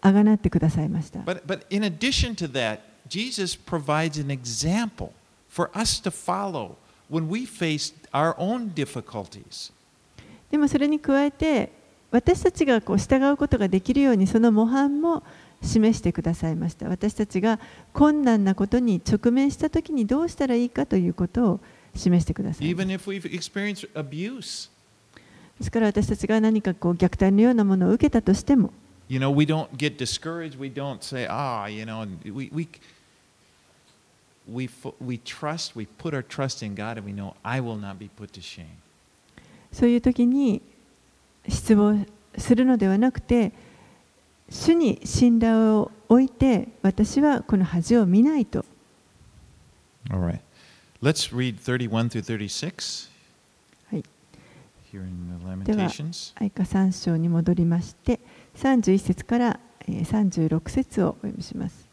[0.01, 1.21] あがなってくださいました。
[1.21, 5.11] But, but in addition to that, Jesus provides an example.
[5.51, 6.77] for us to follow
[7.11, 9.73] when we face our own difficulties.
[10.51, 11.73] でもそれに加えて
[12.11, 15.23] 私たちがこう従うことができるようにその模範も
[15.63, 16.89] 示してくださいました。
[16.89, 17.61] 私たちが
[17.93, 21.61] 困難なことに直面した時にどうしたらいいかということを
[21.95, 22.75] 示してください。
[22.75, 22.79] で
[25.65, 28.73] すから私たちが何かこう虐待のようなものを受けたとしても、
[34.53, 34.69] we,
[35.01, 38.09] we trust, we put our trust in God, and we know I will not be
[38.09, 38.67] put to shame.
[39.73, 40.61] そういう時に
[41.49, 42.05] 失望
[42.37, 43.53] するのではなくて
[44.51, 48.65] 主に信頼を置いて私はこの恥を見ないと
[50.11, 50.41] All right.
[51.01, 53.09] Let's read 31 through 36
[53.93, 54.05] はい。
[54.93, 56.33] here in the では Lamentations.
[56.35, 58.19] 愛花3章に戻りまして
[58.57, 61.87] 31節からえー36節をお読みします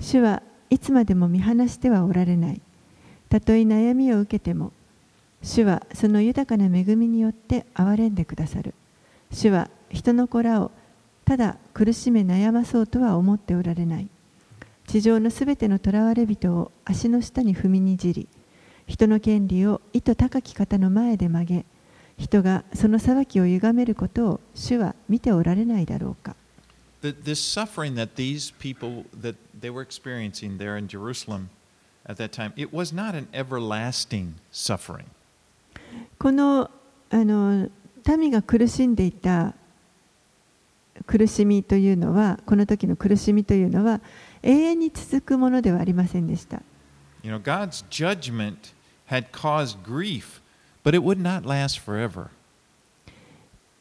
[0.00, 2.60] 主はいつまでも見放してはおられない。
[3.28, 4.72] たとえ悩みを受けても
[5.42, 8.74] 主はその豊かな恵みによって憐れんでくださる。
[9.30, 10.70] 主は人の子らを
[11.24, 14.08] ただ苦しめ悩まそうとは思っておられない。
[14.86, 18.26] 地上のすべての囚われ人を足の下に踏みにじり
[18.88, 21.64] 人の権利を意図高き方の前で曲げ
[22.18, 26.34] 人がその裁きを歪めることを主は見ておられないだろうか。
[27.02, 31.48] The, this suffering that these people that they were experiencing there in Jerusalem
[32.06, 35.06] at that time, it was not an everlasting suffering.
[36.18, 36.70] この
[37.10, 37.68] あの
[38.06, 39.54] 民が苦しんでいた
[41.06, 44.00] 苦しみというのはこの時の苦しみというのは
[44.42, 46.62] 永遠に続くものではありませんでした。
[47.22, 48.72] You know, God's judgment
[49.10, 50.40] had caused grief,
[50.84, 52.28] but it would not last forever.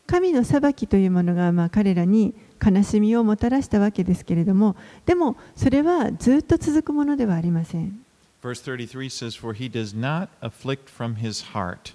[0.07, 2.33] 神の裁きというものがまあ彼らに
[2.63, 8.03] 悲しみをもたらしたわけですけれどもでもそれはずっと続くものではありません
[8.41, 11.93] Verse 33 says, For he does not afflict from his heart.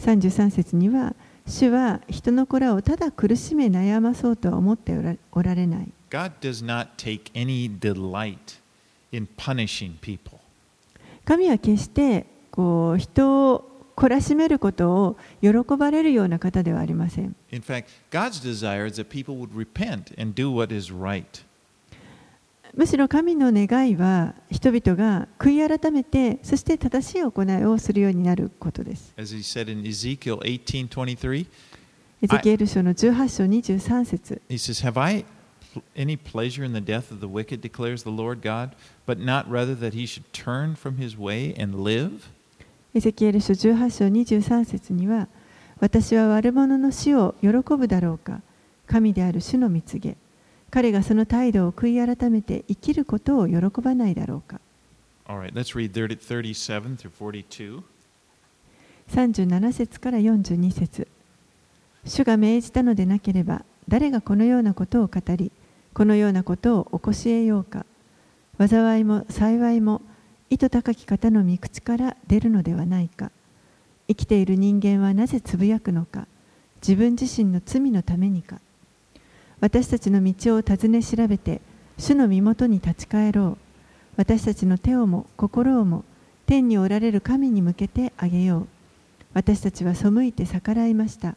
[0.00, 1.14] 33節には
[1.46, 8.60] 主は人の子らをただ苦しめ悩まそうとは思っておらおられない God does not take any delight
[9.12, 10.38] in punishing people.
[11.24, 21.44] 神は決してこう人を懲らしめることを喜ばれるような方ではありません In fact, God's desire is that people would repent and do what is right.
[22.74, 31.46] むしろ神の願いは人々が悔い改めてそして正しい行いをするようになることです As he said in Ezekiel 18:23,
[32.22, 35.24] エゼキエル書の18章23節 he says, "Have I
[35.96, 38.72] any pleasure in the death of the wicked declares the Lord God,
[39.06, 42.35] but not rather that he should turn from his way and live?"
[42.94, 45.28] エゼキエル書18章23節には
[45.80, 48.40] 私は悪者の死を喜ぶだろうか
[48.86, 50.16] 神である主の蜜げ
[50.70, 54.60] 彼がその態度を悔い改めて生きることを喜ばないだろうか
[55.28, 57.82] All right, let's read 30 37 through 42.
[59.10, 61.08] 37節から42節
[62.04, 65.52] 主が命じたのでなければ誰がこのようなことを語り
[65.94, 67.84] このようなことを起こし得ようか
[68.58, 70.02] 災いも幸いも
[70.48, 73.30] 意図高き方の御口から出るのではないか。
[74.08, 76.26] 生きている人間はなぜつぶやくのか。
[76.80, 78.60] 自分自身の罪のためにか。
[79.60, 81.60] 私たちの道を尋ね調べて
[81.98, 83.58] 主の身元に立ち返ろう。
[84.16, 86.04] 私たちの手をも心をも
[86.46, 88.66] 天におられる神に向けてあげよう。
[89.34, 91.36] 私たちは背いて逆らいました。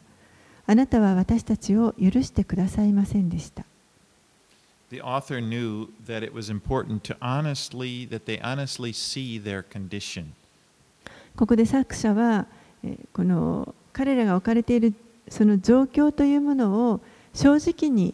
[0.66, 3.64] あなたは私たちを許してくださいませんでした。
[4.89, 10.33] The author knew that it was important to honestly that they honestly see their condition.
[11.35, 12.47] ここで作者は
[12.83, 14.93] えーこの彼らが置かれている
[15.29, 17.01] その状況というものを
[17.33, 18.13] 正直に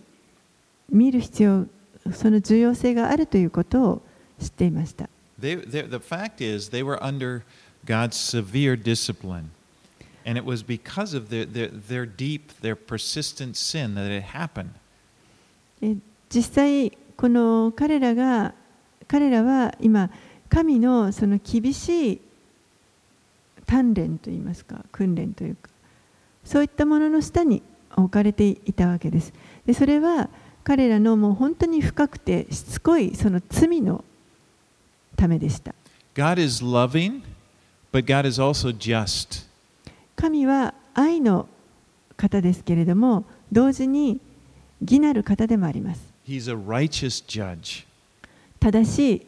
[0.90, 1.66] 見る必要
[2.14, 4.02] その重要性があるということを
[4.40, 5.10] 知っていました
[5.40, 7.44] They, they, the fact is, they were under
[7.84, 9.50] God's severe discipline.
[10.24, 14.76] And it was because of their, their, their deep, their persistent sin that it happened.
[16.29, 18.53] えー実際この彼らが
[19.09, 20.11] 彼らは今
[20.49, 22.21] 神のその厳しい
[23.67, 25.71] 鍛錬といいますか訓練というか
[26.45, 27.63] そういったものの下に
[27.97, 29.33] 置かれていたわけです。
[29.65, 30.29] でそれは
[30.63, 34.05] 彼らのもう本当に深くてしつこいその罪の
[35.17, 35.75] ためでした。
[36.15, 37.23] God is loving,
[37.93, 39.47] but God is also just.
[40.17, 41.49] 神は愛の
[42.17, 44.21] 方ですけれども同時に
[44.83, 47.87] 義なる方でもあります He's a righteous judge.
[48.59, 49.27] 正しい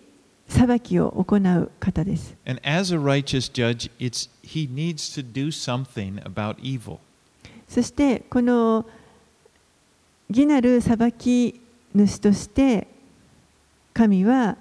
[0.48, 6.98] 裁きを行う方です And as a righteous judge, it's, he needs to do something about evil.
[7.68, 8.84] そしてこの
[10.28, 11.60] 義なる裁き
[11.94, 12.88] 主として
[13.92, 14.56] 神は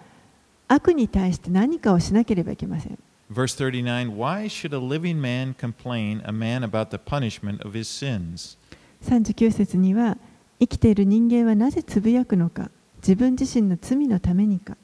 [0.68, 3.00] 悪に対して何かをしなければいけません。
[3.32, 8.58] Verse 39 Why should a living man complain, a man about the punishment of his sins?
[9.04, 10.18] 39節には
[10.60, 14.76] 生きている人間はなぜつぶやくのか自分自身の罪のためにか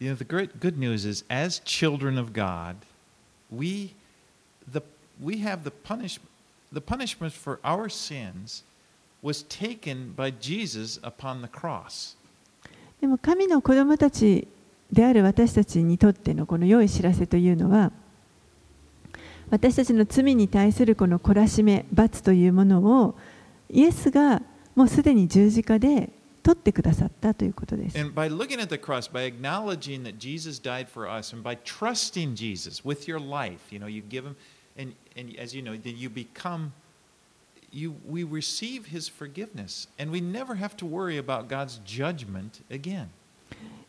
[0.00, 2.76] You know, the great good news is, as children of God,
[3.50, 3.94] we,
[4.70, 4.82] the,
[5.22, 6.28] we have the punishment,
[6.72, 8.64] the punishment for our sins
[9.22, 12.16] was taken by Jesus upon the cross.
[13.00, 14.48] でも神の子供たち
[14.92, 17.92] である私たちにとってのこの良い知らせというのは
[19.50, 23.14] 私たちの罪に対するこの懲らしめ罰というものを
[23.68, 24.42] イエスが
[24.74, 26.10] もうすでに十字架で
[26.44, 27.98] 取ってくださったということです。
[27.98, 32.34] And by looking at the cross, by acknowledging that Jesus died for us, and by trusting
[32.34, 34.36] Jesus with your life, you know, you give him,
[34.76, 36.72] and, and as you know, then you become,
[37.72, 43.08] you, we receive his forgiveness, and we never have to worry about God's judgment again.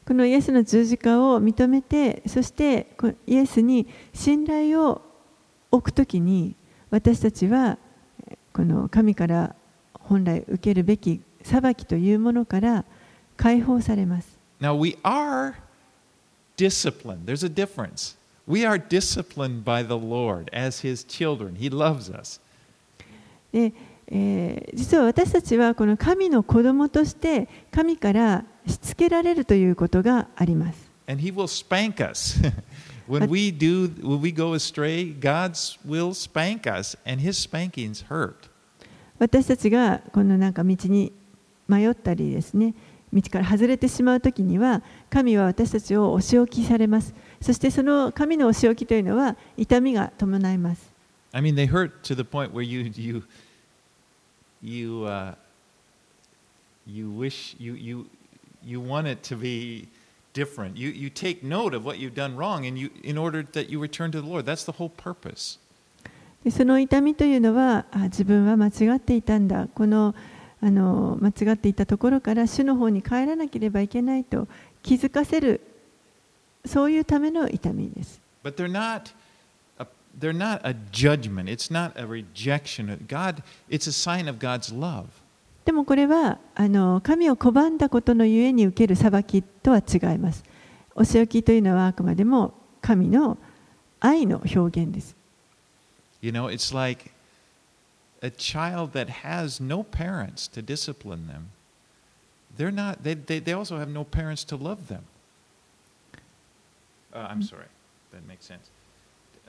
[0.07, 5.01] このイエスの十字架を認めてそしてこイエスに信頼を
[5.71, 6.55] 置くときに
[6.91, 7.79] 私たちは
[8.53, 9.55] この神から
[10.07, 12.85] 本来受けるべき裁きというものから
[13.37, 14.37] 解放されます。
[14.61, 15.55] Now, we are
[16.57, 17.25] disciplined.
[17.25, 18.15] There's a difference.
[18.47, 21.55] We are disciplined by the Lord as his children.
[21.55, 22.39] He loves us.
[23.51, 23.73] で
[24.07, 30.85] えー実は私たちはこの神の子供として神からしつけられるということがあります。
[31.07, 32.39] And he will spank us.
[33.07, 38.49] when we do when we go astray, God's will spank us and his spankings hurt.
[39.19, 41.13] 私たちがこのなんか道に
[41.67, 42.73] 迷ったりですね
[43.13, 50.95] 道から外れてしまう時には神は私たちをお仕置きされますそしてその神のお仕置きというのは痛みが伴います
[51.31, 53.23] I mean, they hurt to the point where you you
[54.61, 55.35] you uh,
[56.85, 58.05] you wish you you
[58.63, 59.89] you want it to be
[60.33, 60.77] different.
[60.77, 63.79] You you take note of what you've done wrong, and you in order that you
[63.79, 64.45] return to the Lord.
[64.45, 65.57] That's the whole purpose.
[66.45, 70.13] でその痛みというのはあ自分は間違っていたんだこの
[70.61, 74.47] あの間違っていたところから主の方に帰らなければいけないと
[74.81, 75.59] 気づかせる
[76.65, 78.21] そういうための痛みです。
[78.43, 79.11] But they're not.
[79.79, 79.87] A,
[80.19, 81.49] they're not a judgment.
[81.49, 82.97] It's not a rejection.
[83.07, 85.05] God, it's a sign of God's love.
[85.65, 90.43] でもこれはあの神を拒んだことのゆえに受ける裁きとは違います。
[90.95, 93.37] お仕置きというのはあくまでも神の
[93.99, 95.15] 愛の表現です。
[96.24, 97.12] You know, it's like
[98.22, 101.50] a child that has no parents to discipline them.
[102.56, 105.04] They're not, they, they, they also have no parents to love them.
[107.14, 107.64] Uh, I'm sorry,
[108.12, 108.70] that makes sense.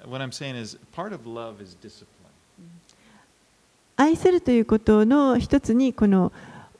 [0.05, 2.07] What I'm saying is, part of love is discipline.
[3.97, 6.31] 愛するということの一つにこの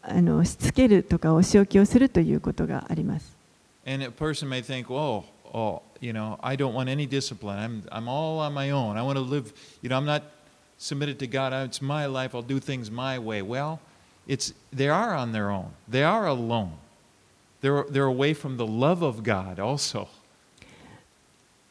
[0.01, 3.36] あのしつけるとかお仕置きをするということがあります。
[3.86, 5.26] And a person may think, oh,
[5.57, 7.59] oh, you know, I don't want any discipline.
[7.59, 8.98] I'm, I'm all on my own.
[8.98, 10.22] I want to live, you know, I'm not
[10.76, 11.54] submitted to God.
[11.54, 12.34] It's my life.
[12.34, 13.40] I'll do things my way.
[13.40, 13.80] Well,
[14.28, 15.70] it's, they are on their own.
[15.88, 16.74] They are alone.
[17.62, 20.09] They're, they're away from the love of God also.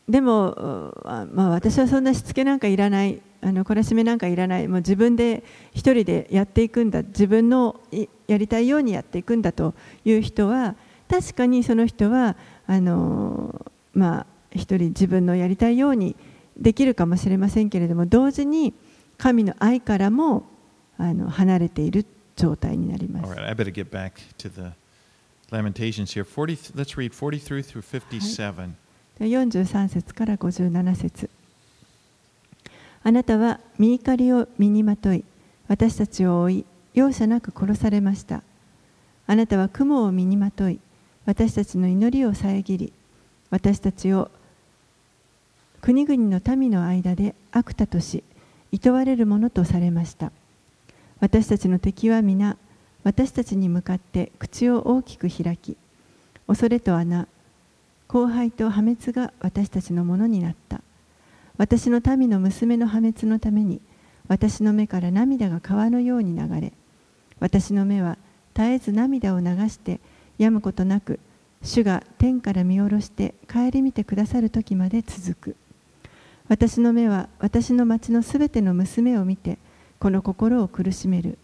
[0.08, 0.94] でも、
[1.34, 7.80] まあ、私はそんなしつけなんかいらないあの懲らしめなんかいらないもう自分で一人でやっていくんだ自分の
[8.28, 9.74] やりたいようにやっていくんだと
[10.04, 10.76] いう人は
[11.10, 12.36] 確かにその人は
[12.68, 13.66] あの
[13.96, 16.16] まあ一人自分のやりたいように
[16.58, 18.74] できるかもしれませんけれども同時に
[19.18, 20.44] 神の愛からも
[20.98, 24.74] あの離れている状態になります right, I better get back to the
[25.52, 26.24] Lamentations here.
[26.24, 28.76] 40, let's read 43 through 57.
[29.20, 31.30] 43節から57節
[33.04, 35.24] あなたは身怒りを身にまとい
[35.68, 38.44] 私たちを追い容赦なく殺されました
[39.28, 40.80] あなたは雲を身にまとい
[41.26, 42.92] 私たちの祈りを遮り
[43.56, 44.30] 私たちを
[45.80, 48.22] 国々の民の間で悪多とし
[48.74, 50.34] 厭われるものとされました。
[51.22, 52.58] 私たちの敵は皆
[53.06, 55.78] 私たちに向かって口を大きく開き
[56.48, 57.30] 恐れと穴
[58.10, 60.82] 荒廃と破滅が私たちのものになった。
[61.58, 63.80] 私の民の娘の破滅のために
[64.28, 66.74] 私の目から涙が川のように流れ
[67.40, 68.18] 私の目は
[68.54, 70.02] 絶えず涙を流して
[70.40, 71.22] 止むことなく
[71.66, 75.56] 主が天から見下ろして顧みてくださる時まで続く。
[76.48, 79.58] 私の目は私の町のすべての娘を見て
[79.98, 81.40] この心を苦しめる。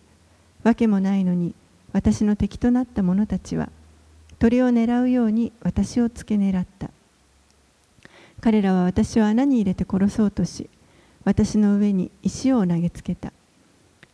[0.63, 1.55] わけもないのに
[1.91, 3.69] 私の敵となった者たちは
[4.37, 6.91] 鳥を狙うように私を付け狙った。
[8.41, 10.69] 彼らは私を穴に入れて殺そうとし
[11.23, 13.33] 私の上に石を投げつけた。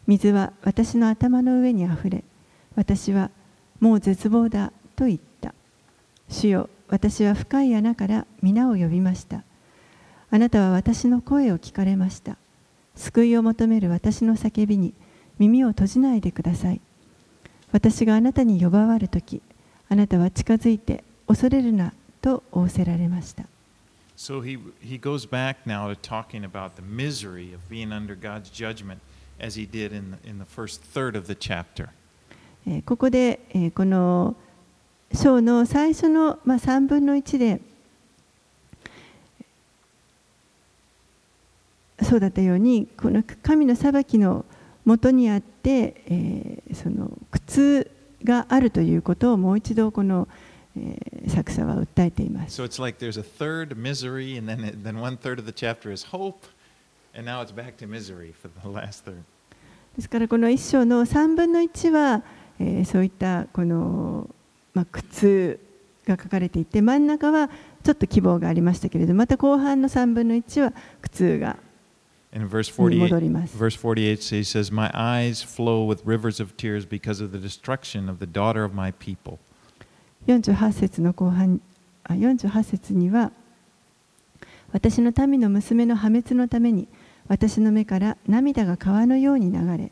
[0.07, 2.23] 水は私の頭の上にあふれ
[2.75, 3.29] 私は
[3.81, 5.26] もう絶望だと言った。
[6.29, 9.43] 主よ私は深い穴から皆を呼びました
[10.29, 12.37] あなたは私の声を聞かれました
[12.95, 14.93] 救いを求める私の叫びに
[15.39, 16.81] 耳を閉じないでください
[17.71, 19.41] 私があなたに呼ばわるとき
[19.89, 23.45] あなたは近づいて恐れるなと仰せられました
[24.17, 28.49] So he, he goes back now to talking about the misery of being under God's
[28.49, 28.99] judgment
[29.39, 31.89] as he did in the, in the first third of the chapter.
[32.65, 34.35] えーここで、えーこの
[35.13, 37.61] 章の最初の3分の1で
[42.03, 44.45] そうだったようにこの神の裁きの
[44.85, 47.91] もとにあって、えー、その苦痛
[48.23, 50.27] があるということをもう一度この、
[50.77, 52.55] えー、作者は訴えています。
[59.97, 62.23] ですからこの1章の3分の1は、
[62.59, 64.29] えー、そういったこの。
[64.77, 65.59] まあ、靴
[66.05, 67.49] が書かれていて真ん中は
[67.83, 71.57] ちょっと希望がありましたけれどまた後半の3分の1は靴が
[72.99, 73.57] 戻ります
[80.27, 81.59] 48節の後半
[82.07, 83.31] 48節には
[84.73, 86.87] 私の民の娘の破滅のために
[87.27, 89.91] 私の目から涙が川のように流れ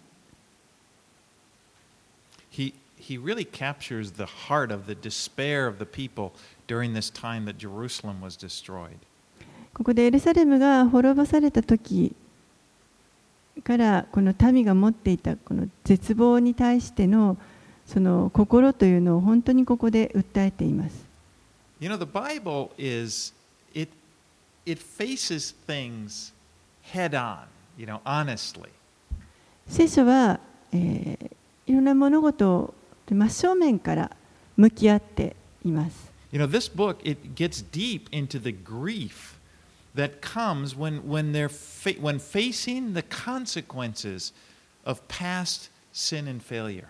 [3.08, 6.32] He, really captures the heart of the despair of the people
[6.66, 8.98] during this time that Jerusalem was destroyed.
[9.76, 12.16] ここでエルサレムが滅ぼされた時
[13.64, 17.38] からこの民が持っていたこの絶望に対しての
[17.86, 21.06] その心というのを本当にここで訴えています。
[21.80, 23.34] You know, the Bible is,
[23.74, 23.92] it,
[24.66, 26.34] it faces things
[26.94, 27.46] head on,
[27.78, 28.70] you know, honestly.
[29.68, 30.40] 聖書は、
[30.72, 31.32] えー、
[31.68, 32.74] いろんな物事を
[33.14, 34.12] 真正面から
[34.58, 36.12] 向き合っています。
[36.32, 39.36] You know, this book, it gets deep into the grief
[39.96, 44.34] that comes when, when, they're fa- when facing the consequences
[44.86, 46.88] of past sin and failure.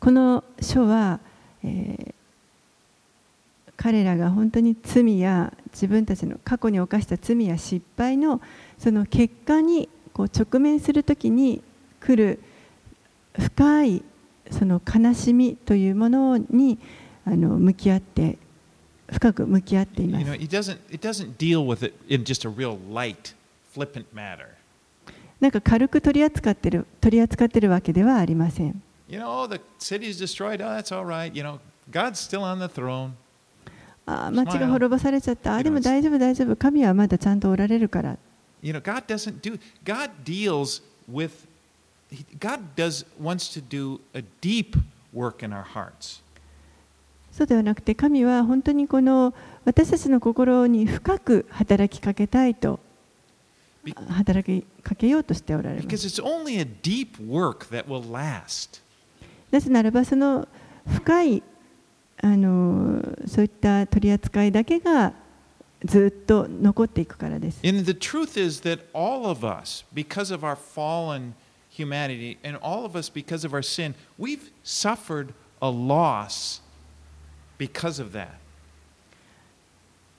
[0.00, 1.20] この書は、
[1.62, 2.14] えー、
[3.76, 8.40] 彼らが本当に罪や自分たちの過去に犯した罪や失敗の
[8.78, 11.62] その結果にこう直面するときに
[12.00, 12.40] 来る
[13.38, 14.02] 深い
[14.52, 16.78] その悲しみというものに
[17.24, 18.38] あの向き合って
[19.10, 20.24] 深く向き合っています。
[20.24, 23.34] You know, it doesn't, it doesn't deal with it in just a real light,
[23.74, 24.46] flippant matter.
[25.40, 28.82] なんか軽く取り扱ってる取り扱ってるわけではありません。
[29.08, 30.64] You know, the city is destroyed.
[30.64, 31.34] Oh, that's all right.
[31.34, 31.58] You know,
[31.90, 33.10] God's still on the throne.
[34.06, 35.54] あ町が滅ぼされちゃった。
[35.56, 36.56] あでも大丈夫、大丈夫。
[36.56, 38.18] 神はまだちゃんとおられるから。
[38.62, 41.30] You know, God doesn't do, God deals with,
[42.38, 44.76] God does, wants to do a deep
[45.12, 46.22] work in our hearts.
[47.32, 49.32] そうではなくて神は本当にこの
[49.64, 52.78] 私たちの心に深く働きかけたいと
[54.08, 55.88] 働きかけようとしておられます。
[59.50, 60.46] なぜならばその
[60.86, 61.42] 深い
[62.20, 65.14] あのそういった取り扱いだけが
[65.84, 67.60] ずっと残っていくからです。
[67.66, 71.32] And the truth is that all of us, because of our fallen
[71.72, 76.60] humanity, and all of us, because of our sin, we've suffered a loss
[77.58, 78.38] because of that.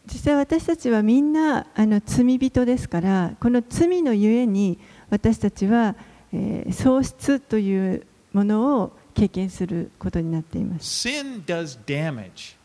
[0.06, 4.78] 実際私たちはみんなあの罪人ですからこの罪のゆえに
[5.10, 5.95] 私たちは、
[6.34, 11.08] えー、喪失というものを経験することになっています。
[11.08, 12.58] Sin does damage.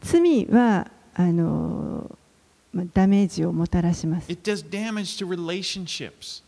[0.00, 2.16] 罪はあの、
[2.72, 4.30] まあ、ダメージをもたらします。
[4.30, 6.44] It does damage to relationships.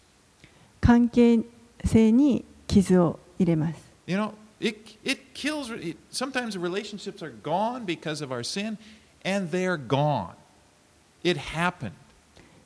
[0.81, 1.41] 関係
[1.85, 3.81] 性に傷を入れます。
[4.07, 8.79] You know, It, it kills, it, sometimes relationships are gone because of our sin,
[9.25, 10.35] and they're gone.
[11.25, 11.93] It happened.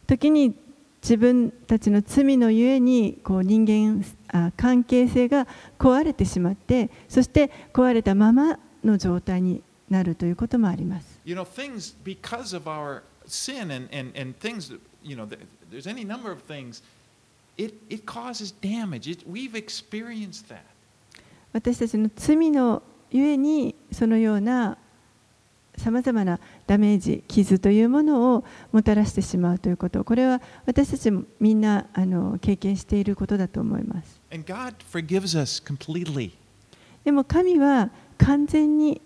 [0.06, 0.54] 時に
[1.02, 5.46] 自分たちの罪のゆえにこう人間あ関係性が
[5.78, 11.18] 壊れてしまってそして壊れたままの状態になるということもあります。
[11.24, 15.26] You know, things because of our sin and, and, and things, you know,
[15.70, 16.82] there's any number of things,
[17.56, 19.08] it, it causes damage.
[19.08, 20.62] It, we've experienced that.
[21.52, 24.76] 私たちの罪のゆえにそのような
[25.76, 34.20] さまざまなダメージ、傷というものをもたらしてしまうということ、これは私たちもみんなあの経験していることだと思います。
[37.04, 39.00] でも神は完全に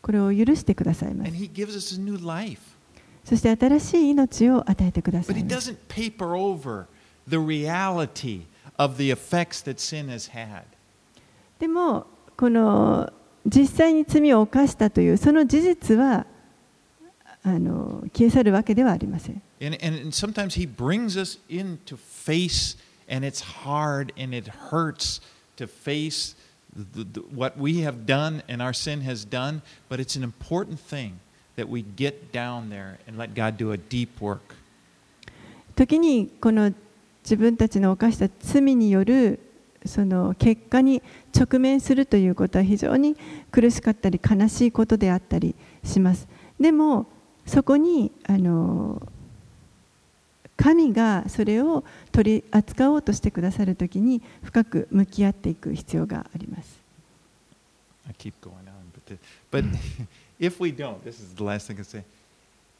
[0.00, 1.32] これを許してくださいます。
[3.24, 5.74] そして新しい命を与えてくださいます。
[11.59, 13.13] でもこの
[13.45, 16.25] 実際に罪を犯したというその事実は
[17.43, 19.41] あの消え去るわけではありません。
[19.61, 22.77] And, and sometimes he brings us in to face,
[23.09, 25.21] and it's hard and it hurts
[25.57, 26.35] to face
[26.75, 30.79] the, the, what we have done and our sin has done, but it's an important
[30.79, 31.19] thing
[31.55, 34.55] that we get down there and let God do a deep work.
[35.75, 36.71] 時にこの
[37.28, 39.38] 自分たちの犯した罪による
[39.84, 41.02] その結果に
[41.38, 43.18] 直面するということは非常に
[43.50, 45.54] 苦しかったり悲しいことであったり
[45.84, 46.26] します。
[46.58, 47.06] でも
[47.44, 49.06] そこにあの
[50.56, 56.80] 神がそれを取り扱おうとしてくださるときに深く向き合っていく必要があります。
[58.08, 59.18] I keep going on, but,
[59.50, 59.78] but
[60.40, 62.04] if we don't, this is the last thing I say.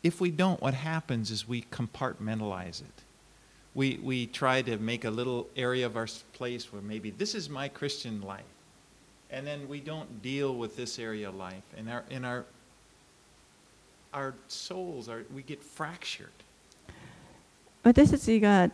[0.02, 3.07] If we don't, what happens is we compartmentalize it.
[3.78, 7.48] We, we try to make a little area of our place where maybe this is
[7.48, 8.50] my Christian life.
[9.30, 11.62] And then we don't deal with this area of life.
[11.76, 12.44] And our, in our,
[14.12, 16.32] our souls, are, we get fractured.
[17.84, 18.68] 私たちが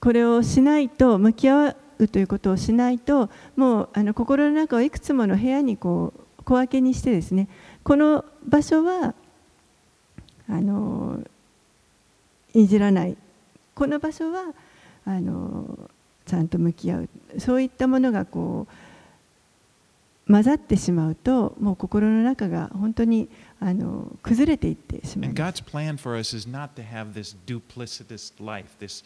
[0.00, 7.48] これをしないと向き合うということをしないともうあの心の中をいくつもの部屋にこう小分けにしてですね
[7.84, 9.14] この場所は
[10.48, 11.22] あの
[12.54, 13.16] いじらない
[13.78, 14.54] この場所は
[15.04, 15.88] あの
[16.26, 17.08] ちゃんと向き合う
[17.38, 18.66] そういったものがこ
[20.26, 23.28] う混ざってしまうともう心の中が本当に
[23.60, 25.62] あの崩れていってしまいます。
[25.62, 29.04] God's plan for us is not to have this duplicitous life, this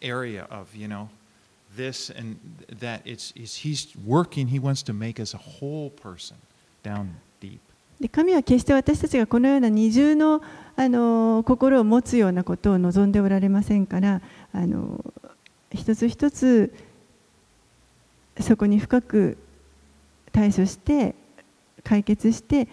[0.00, 1.08] area of, you know,
[1.76, 2.38] this and
[2.80, 3.02] that.
[3.04, 6.38] It's, it's, he's working, he wants to make us a whole person
[6.82, 7.60] down deep.
[8.00, 10.42] で神は決して私たちがこのような二重の
[10.76, 14.22] あの心を持つようなことを望んでおられませんから
[14.52, 15.04] あの
[15.72, 16.74] 一つ一つ
[18.40, 19.38] そこに深く
[20.32, 21.14] 対処して
[21.84, 22.66] 解決して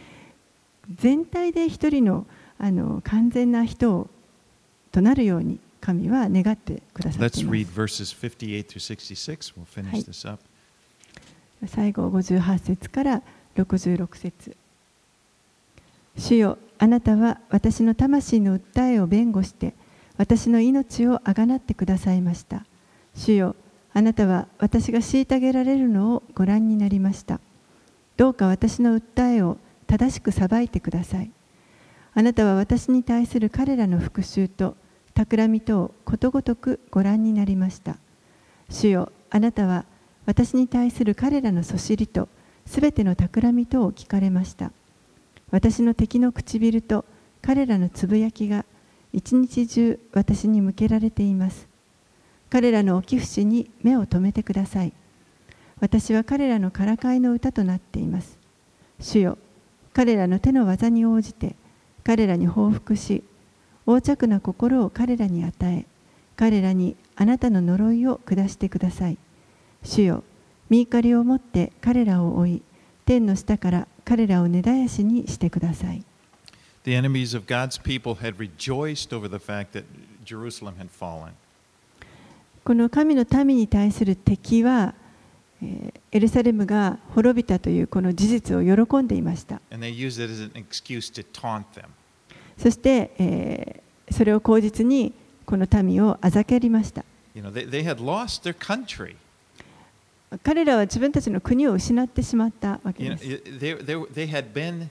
[0.96, 2.26] 全体で一人の
[2.58, 4.08] あの完全な人
[4.92, 7.72] となるように神は願ってくださっています。
[7.74, 9.54] verses 58 through 66.
[9.58, 10.04] We'll finish Hi.
[10.04, 10.44] this up.
[11.68, 13.22] 最後58節から
[13.56, 14.56] 66節
[16.18, 19.74] 主よあなたは私の魂の訴えを弁護して
[20.18, 22.66] 私の命をあがなってくださいました。
[23.16, 23.56] 主よ
[23.94, 27.40] あなたは私が虐げられるのをご覧になりました。
[28.18, 29.58] どうか私の訴えを
[29.88, 31.32] 正しく裁いてください。
[32.14, 34.76] あなたは私に対する彼らの復讐と
[35.14, 37.98] 企みとをことごとくご覧になりました。
[38.70, 39.86] 主よあなたは
[40.26, 42.30] 私に対する彼らのそしりと
[42.66, 44.72] すべての企みとを聞かれました。
[45.52, 47.06] 私の敵の唇と
[47.42, 48.66] 彼らのつぶやきが
[49.14, 51.68] 一日中私に向けられています。
[52.50, 54.94] 彼らの置き伏に目を留めてください。
[55.80, 58.38] 私は彼らのからかいの歌となっています。
[59.00, 59.38] 主よ
[59.94, 61.56] 彼らの手の技に応じて
[62.04, 63.24] 彼らに報復し
[63.86, 65.86] 横着な心を彼らに与え
[66.38, 69.18] 彼らにあなたの呪いを下してください。
[69.84, 70.24] 主よ
[70.70, 72.62] 見怒りを持って彼らを追い
[73.06, 76.04] 天の下から彼らを根絶やしにしてください。
[82.90, 84.96] 神の民に対する敵は、
[86.12, 89.62] エルサレムが滅びたというこの事実を喜んでいました。
[92.58, 95.14] そして、えー、それを口実に
[95.46, 97.06] この民をあざけりました。
[100.44, 104.90] 彼らは自分たちの国を失ってしまったわけです they, they, they had been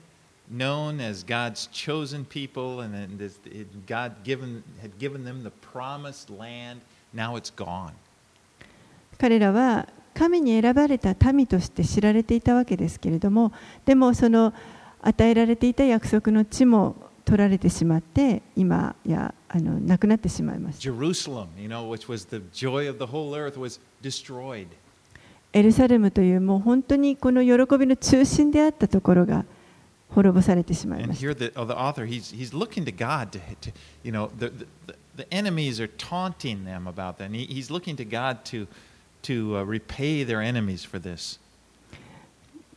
[0.51, 3.39] known as God's chosen people, and this,
[3.87, 6.81] God given, had given them the promised land.
[7.13, 7.93] Now it's gone.
[9.17, 13.51] 彼らは神に選ばれた民として知られていたわけですけれども
[13.85, 14.53] でもその
[15.01, 24.67] 与えられていた約束の地も取られてしまって今やあのなくなってしまいました Jerusalem, you know, which was the joy of the whole earth, was destroyed.
[25.53, 29.45] エルサレムというもう本当にこの喜びの中心であったところが
[30.09, 33.71] 滅ぼされてしまいました the, oh, the author, he's, he's looking to God to, to
[34.03, 37.25] you know, the, the, the enemies are taunting them about that.
[37.25, 38.67] And he, he's looking to God to,
[39.23, 41.39] to uh, repay their enemies for this.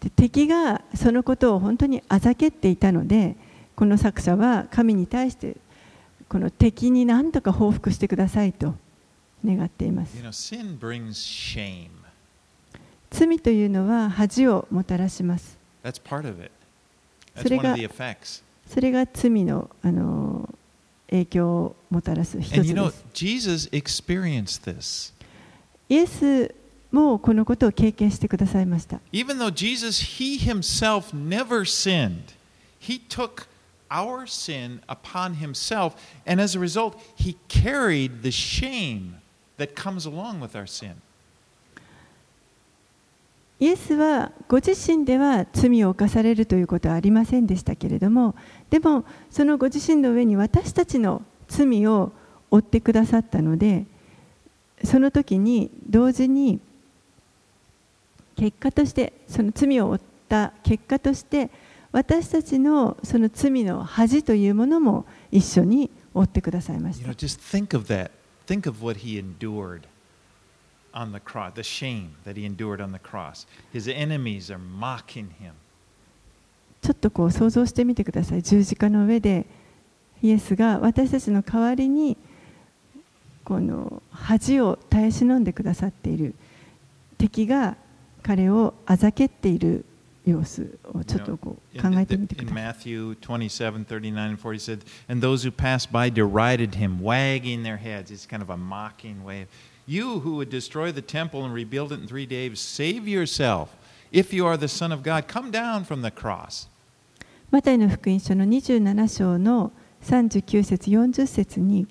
[0.01, 3.37] で敵がそのことを本当にあざけっていたので
[3.75, 5.57] この作者は神に対して
[6.29, 8.75] この敵に何とか報復してくださいと
[9.45, 12.04] 願っています You know, sin brings shame.
[13.15, 17.77] 罪というのは恥をもたらしますそれが.
[18.67, 20.49] それが罪のあの
[21.11, 25.13] 影響をもたらす一 And つ you で know, す Jesus experienced this.
[25.89, 26.55] イエス
[26.91, 32.35] もこのことを経験してくださいました Even though Jesus, he himself never sinned,
[32.81, 33.47] he took
[33.91, 35.95] our sin upon himself,
[36.27, 39.17] and as a result, he carried the shame
[39.59, 40.95] that comes along with our sin.
[43.65, 48.35] イエスはご自身では罪を犯されるということはありませんでしたけれども
[48.69, 52.13] でもそのご自身の上に私たちの罪を
[52.51, 53.87] 負ってくださったので
[54.85, 56.61] その時に同時に
[58.37, 61.49] 結果としてその罪を負った結果として
[61.91, 67.15] 私たちのその罪の恥というものも一緒に負ってくださいまし You た know,
[70.95, 73.47] on the cross, the shame that he endured on the cross.
[73.73, 75.53] His enemies are mocking him.
[76.81, 79.47] ちょっとこう想像してみてください十字架の上で
[80.23, 82.19] イエスが私たちの代わりに
[83.43, 86.35] この恥を耐え忍んでくださっている
[87.17, 87.77] 敵が
[88.23, 89.87] 彼をあざけっている
[90.27, 97.79] 様子をちょっとこう考えてみてください Matthew 27, 39, and 40 said, And those who passed by derided him, wagging their
[97.79, 98.11] heads.
[98.11, 99.47] It's kind of a mocking way.
[99.87, 103.69] You who would destroy the temple and rebuild it in three days, save yourself.
[104.11, 106.69] If you are the Son of God, come down from the cross.
[107.51, 109.71] マタイの福音書の27章の
[110.03, 111.87] 39節40節に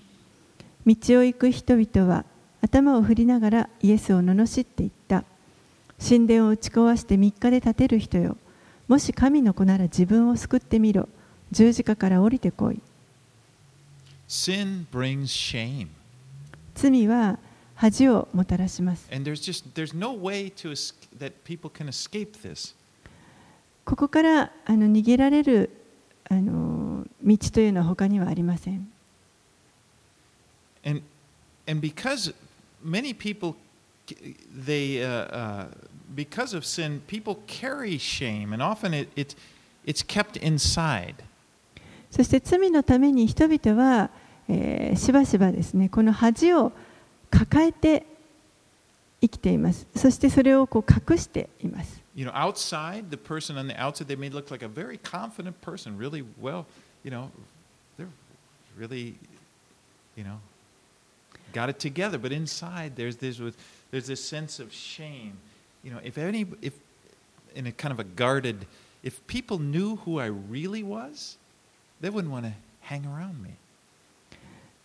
[0.85, 2.25] 道を行く人々は
[2.61, 5.23] 頭を振りながらイエスを罵っていった
[5.99, 8.37] 神殿を打ち壊して3日で建てる人よ
[8.87, 11.07] もし神の子なら自分を救ってみろ
[11.51, 12.81] 十字架から降りてこい
[14.27, 15.87] Sin brings shame.
[16.75, 17.37] 罪は
[17.75, 19.07] 恥をもたらします。
[23.85, 25.69] ここからあの逃げられる
[26.29, 28.87] あの道というのは他にはありません。
[42.11, 44.11] そして罪のために人々は、
[44.47, 46.71] えー、しばしばですね、この恥を
[47.33, 48.05] 抱えて
[49.19, 55.59] 生きていますそしてそれをこう隠しています You know, outside, the person on the outside, they may look like a very confident
[55.61, 56.67] person, really well,
[57.03, 57.31] you know,
[57.97, 58.07] they're
[58.77, 59.15] really,
[60.15, 60.37] you know,
[61.53, 62.19] got it together.
[62.19, 63.41] But inside, there's this
[63.89, 65.39] there's this sense of shame.
[65.83, 66.73] You know, if any, if
[67.55, 68.67] in a kind of a guarded,
[69.01, 71.37] if people knew who I really was,
[71.99, 73.55] they wouldn't want to hang around me.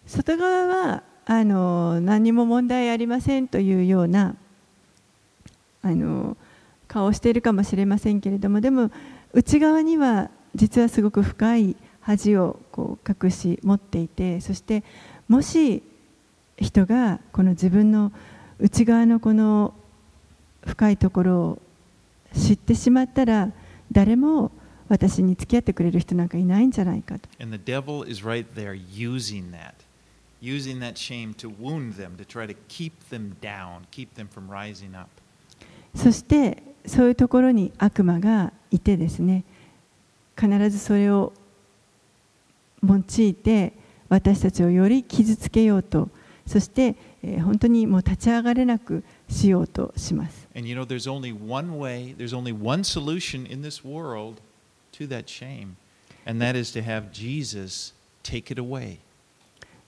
[0.07, 4.35] 外側はあの何も問題ありませんというような
[5.83, 6.39] あの
[6.89, 8.91] 顔をしているかもしれませんけれどもでも
[9.35, 14.83] 内側には実はすごく深い恥をこう隠し持っていてそして
[15.29, 15.83] もし
[16.57, 18.11] 人がこの自分の
[18.59, 19.75] 内側のこの
[20.65, 21.59] 深いところを
[22.35, 23.51] 知ってしまったら
[23.93, 24.51] 誰も
[24.89, 27.29] 私に付き合ってくれる人なんかいないんじゃないかと。
[30.42, 34.28] using that, using that shame to wound them, to try to keep them down, keep them
[34.28, 35.10] from rising up.
[35.96, 39.44] そしてそういうところに悪魔がいてですね
[40.36, 41.34] 必ずそれを
[42.84, 43.74] 用いて
[44.10, 46.10] 私たちをより傷つけようと
[46.46, 54.42] そして、えー本当にもう立ち上がれなくしようとします And you know, there's only one way, there's only one solution in this world
[54.94, 55.78] to that shame,
[56.26, 57.94] and that is to have Jesus
[58.24, 59.00] take it away.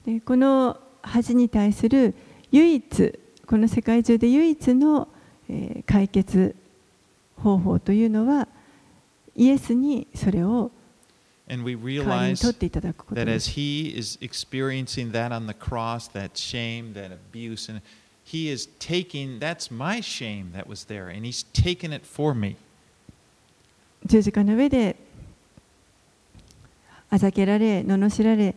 [0.07, 2.14] でこの恥に対する
[2.51, 5.09] 唯一この世界中で唯一の、
[5.48, 6.55] えー、解決
[7.36, 8.48] 方法というのは
[9.36, 10.70] イエスにそれを
[11.48, 11.59] 代
[12.07, 13.51] わりに取っていただくことです。
[13.51, 13.57] That
[15.12, 17.68] that cross, that shame, that abuse,
[18.78, 19.40] taking,
[24.07, 24.96] 十字架の上で
[27.11, 28.55] あざけられ罵られ。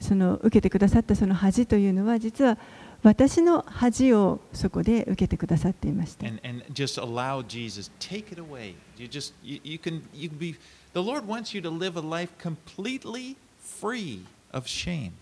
[0.00, 2.58] その受けてくださったその恥というのは実は
[3.02, 8.74] 私の恥をそこで受けてくださっていました and, and just allow Jesus take it away.
[8.96, 10.56] You just you, you can you can be
[10.94, 15.12] the Lord wants you to live a life completely free of shame.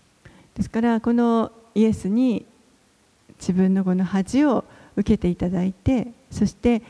[0.55, 2.45] ですからこのイエスに
[3.39, 4.65] 自分のこの恥を
[4.97, 6.81] 受けていただいてそして、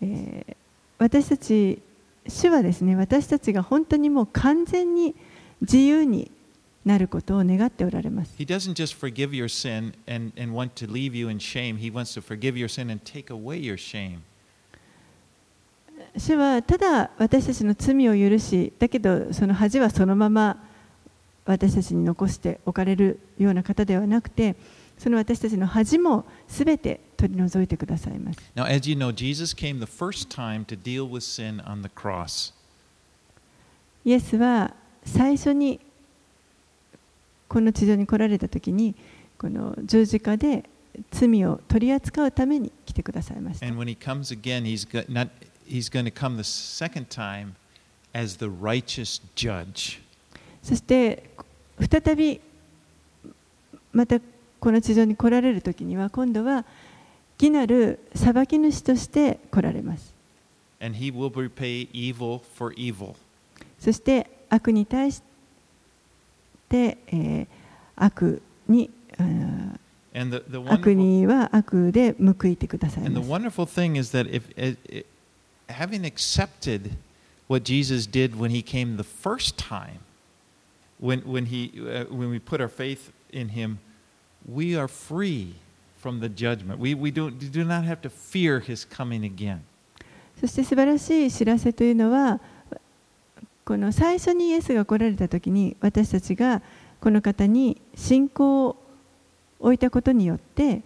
[0.00, 0.56] えー
[1.02, 1.82] 私たち
[2.28, 5.16] 主はですね私たちが本当にもう完全に
[5.60, 6.30] 自由に
[6.84, 11.78] なることを願っておられます He doesn't just forgive your sin and, and want to leave you in shame.
[11.78, 14.20] He wants to forgive your sin and take away your shame.
[16.16, 20.62] 主はただ私たちの罪を許しだけどその恥はそのまま
[21.44, 24.56] 私たちに残しておかれるような方ではなくて
[24.98, 31.88] その私たちの恥もすべて取り除いてくださいます Now, as you know, Jesus came the first time to deal with sin on the
[31.88, 32.52] cross.
[34.04, 34.74] イエスは
[35.04, 35.80] 最初に
[37.52, 38.94] この地上に来られた時に、
[39.36, 40.64] この十字架で
[41.10, 43.66] 罪を取り扱うために来てくださいました。
[50.62, 51.28] そして、
[51.78, 52.40] 再び、
[53.92, 54.18] また
[54.58, 56.64] この地上に来られる時には、今度は、
[57.38, 60.14] 義なる裁き主として来られます。
[63.78, 64.86] そして、悪に、
[66.76, 67.46] えー
[67.96, 69.78] 悪にあー
[70.14, 73.28] And the, the 悪には悪で報いてくださいます
[75.68, 76.92] having accepted
[77.48, 80.00] what Jesus did when he came the first time,
[80.98, 83.78] when, when, he, uh, when we put our faith in him,
[84.46, 85.54] we are free
[85.96, 86.78] from the judgment.
[86.78, 89.60] We, we don't, do not have to fear his coming again.
[90.40, 92.40] そして素晴らしい知らせというのは
[93.64, 96.62] この最初にイエスが来られた時に私たちが
[97.00, 98.76] この方に信仰を
[99.60, 100.82] 置いたことによって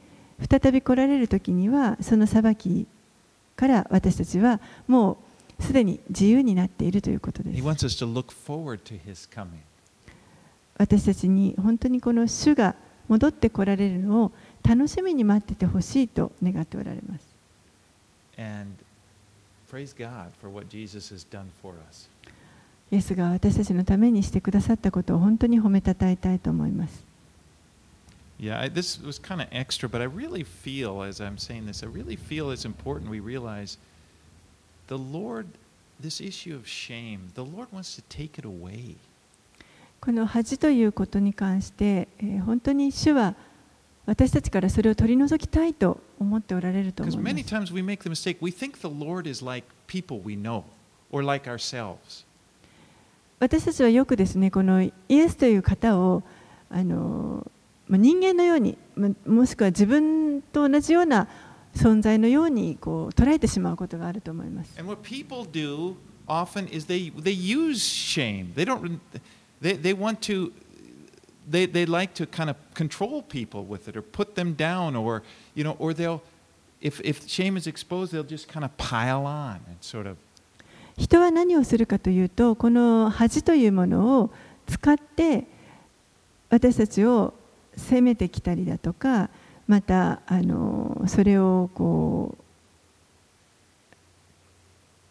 [0.49, 2.87] 再び来られる時にはその裁き
[3.57, 5.19] から私たちはも
[5.59, 7.65] うすでに自由になっているということです.
[10.79, 12.75] 私たちに本当にこの主が
[13.09, 17.25] 戻って来られるのを楽しみに待っててほしいと願っておられます
[18.39, 18.77] And
[19.71, 22.11] praise God for what Jesus has done for us.
[22.91, 27.05] イエスが私たちのためにしてくださったことを本当に褒めたたえたいと思います
[28.39, 31.83] Yeah, I, this was kind of extra, but I really feel, as I'm saying this,
[31.83, 33.79] I really feel it's important we realize
[34.89, 35.47] the Lord,
[35.99, 38.97] this issue of shame, the Lord wants to take it away.
[40.03, 43.35] この恥ということに関して、えー本当に主は
[44.05, 47.49] 私たちからそれを取り除きたいと思っておられると思いま many す。
[47.49, 50.65] times we make the mistake, we think the Lord is like people we know
[51.11, 52.26] or like ourselves.
[53.39, 56.23] 私たちはよくですねこのイエスという方を
[56.71, 57.51] あの
[57.89, 58.79] まあ人間のように
[59.27, 61.29] もしくは自分と同じような
[61.75, 64.79] 存在のようにこう捉えてしまうことがあると思います。
[64.79, 65.95] And what people do
[66.27, 68.53] often is they, they use shame.
[68.55, 68.99] They don't,
[69.61, 70.53] they, they want to,
[71.49, 75.23] they, they like to kind of control people with it or put them down or,
[75.55, 76.23] you know, or they'll,
[76.81, 80.17] if, if shame is exposed, they'll just kind of pile on and sort of,
[80.97, 84.31] 人は何をするかというとこの恥というものを
[84.67, 85.45] 使って
[86.49, 87.35] 私たちを
[87.77, 89.29] 責めてきたりだとか
[89.69, 92.37] またあのそれをこ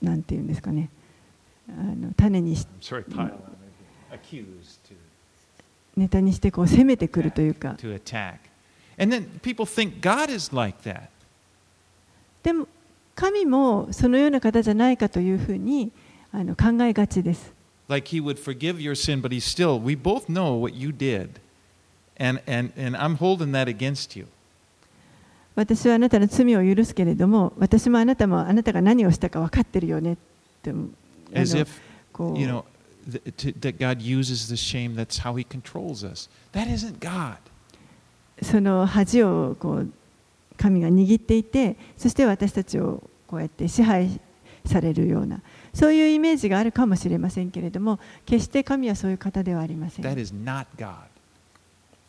[0.02, 0.90] うなんていうんですかね。
[1.68, 2.68] あの種にし
[5.98, 7.76] ネタにしてこう攻めてくるというか.
[12.44, 12.68] でも
[13.16, 15.92] 神もそのような方じゃないかというふうに
[16.32, 17.56] あの考えがちです。
[17.88, 21.40] like he would forgive your sin, but he's still, we both know what you did.
[22.18, 24.28] And, and, and I'm holding that against you.
[25.56, 30.18] 私はあなたの罪を許すけれども私もあなたもあなたが何をしたか分かってるよねっ
[30.62, 31.70] てあ As の if,
[32.38, 32.66] you know,
[33.62, 36.30] that God uses the shame, that's how he controls us.
[36.52, 37.38] That isn't God.
[38.42, 39.90] その恥をこう
[40.58, 44.20] 神が握っていてそして私たちをこうやって支配
[44.66, 45.42] されるような
[45.74, 50.16] そういうイメージがあるかもしれませんけれども決して神はそういう方ではありません.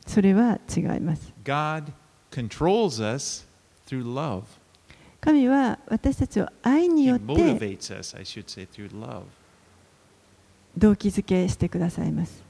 [0.07, 1.92] それは違います God
[2.30, 3.47] controls us
[3.88, 4.44] through love.
[5.20, 9.22] 神は私たちを愛によって motivates us, I should say, through love.
[10.78, 12.44] 動機づけしてくださいます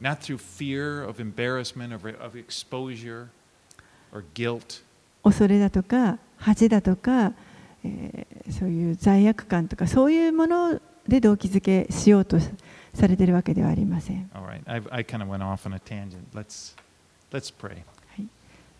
[0.00, 3.28] Not through fear of embarrassment, of, of exposure,
[4.12, 4.82] or guilt.
[5.22, 7.32] 恐れだとか恥だとか、
[7.84, 12.38] えーそういう罪悪感とかそういうもので動機づけしようと
[12.94, 14.30] されているわけではありません.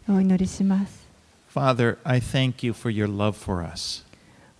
[0.09, 1.07] お祈りします
[1.55, 4.05] Father, I thank you for your love for us.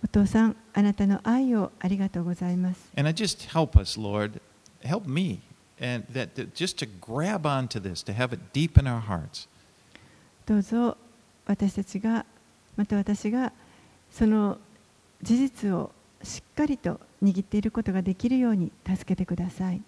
[0.03, 4.39] お父さんあなたの愛をありがとうございます And I just help us, Lord.
[4.83, 5.39] Help me.
[5.81, 9.47] And that just to grab onto this, to have it deep in our hearts.
[10.45, 10.95] どうぞ
[11.49, 12.27] 私たちが
[12.77, 13.51] また私が
[14.11, 14.59] その
[15.23, 15.89] 事実を
[16.21, 19.81] しっかりと握っていることができるように助けてください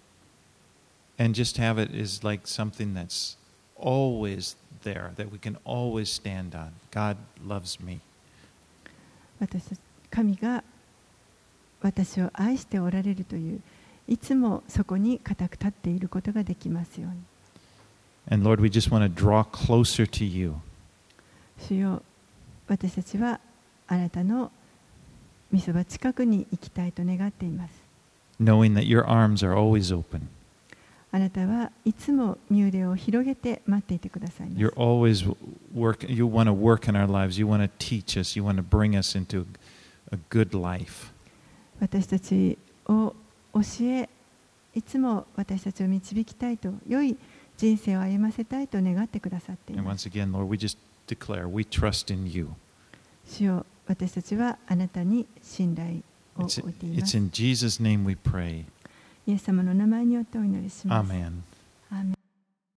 [1.20, 3.36] And just have it as like something that's
[3.78, 6.72] always there, that we can always stand on.
[6.90, 8.00] God loves me.
[9.38, 9.76] 私
[10.10, 10.64] 神が
[11.80, 13.60] 私を愛しておられるという
[14.08, 17.18] いつもそこに固く立っていることができますように
[18.28, 20.56] And Lord, we just want to draw closer to you.
[21.58, 22.02] 主よ
[22.68, 23.40] 私たちは
[23.86, 24.50] あなたの
[25.52, 27.82] 御そば近くに行きたいと願っています
[28.40, 30.22] knowing that your arms are always open.
[31.14, 35.30] あなたはいつも身腕を広げて待っていてください You're always
[35.74, 36.10] work.
[36.10, 37.38] You want to work in our lives.
[37.38, 38.34] You want to teach us.
[38.38, 39.46] You want to bring us into
[40.10, 41.12] a good life.
[41.80, 43.14] 私たちを
[43.52, 44.08] 教え
[44.74, 47.16] いつも私たちを導きたいと良い
[47.58, 50.78] 人生を歩ませたいと願ってくださってい And ます once again, Lord, we just
[51.11, 52.49] declare we trust in you.
[53.25, 56.01] 主よ私たちはあなたに信頼
[56.37, 58.65] を It's, 置いていま it's す in Jesus' name we pray.
[59.25, 61.41] イエス様の名前によってお祈りします Amen.
[61.91, 62.17] アーメン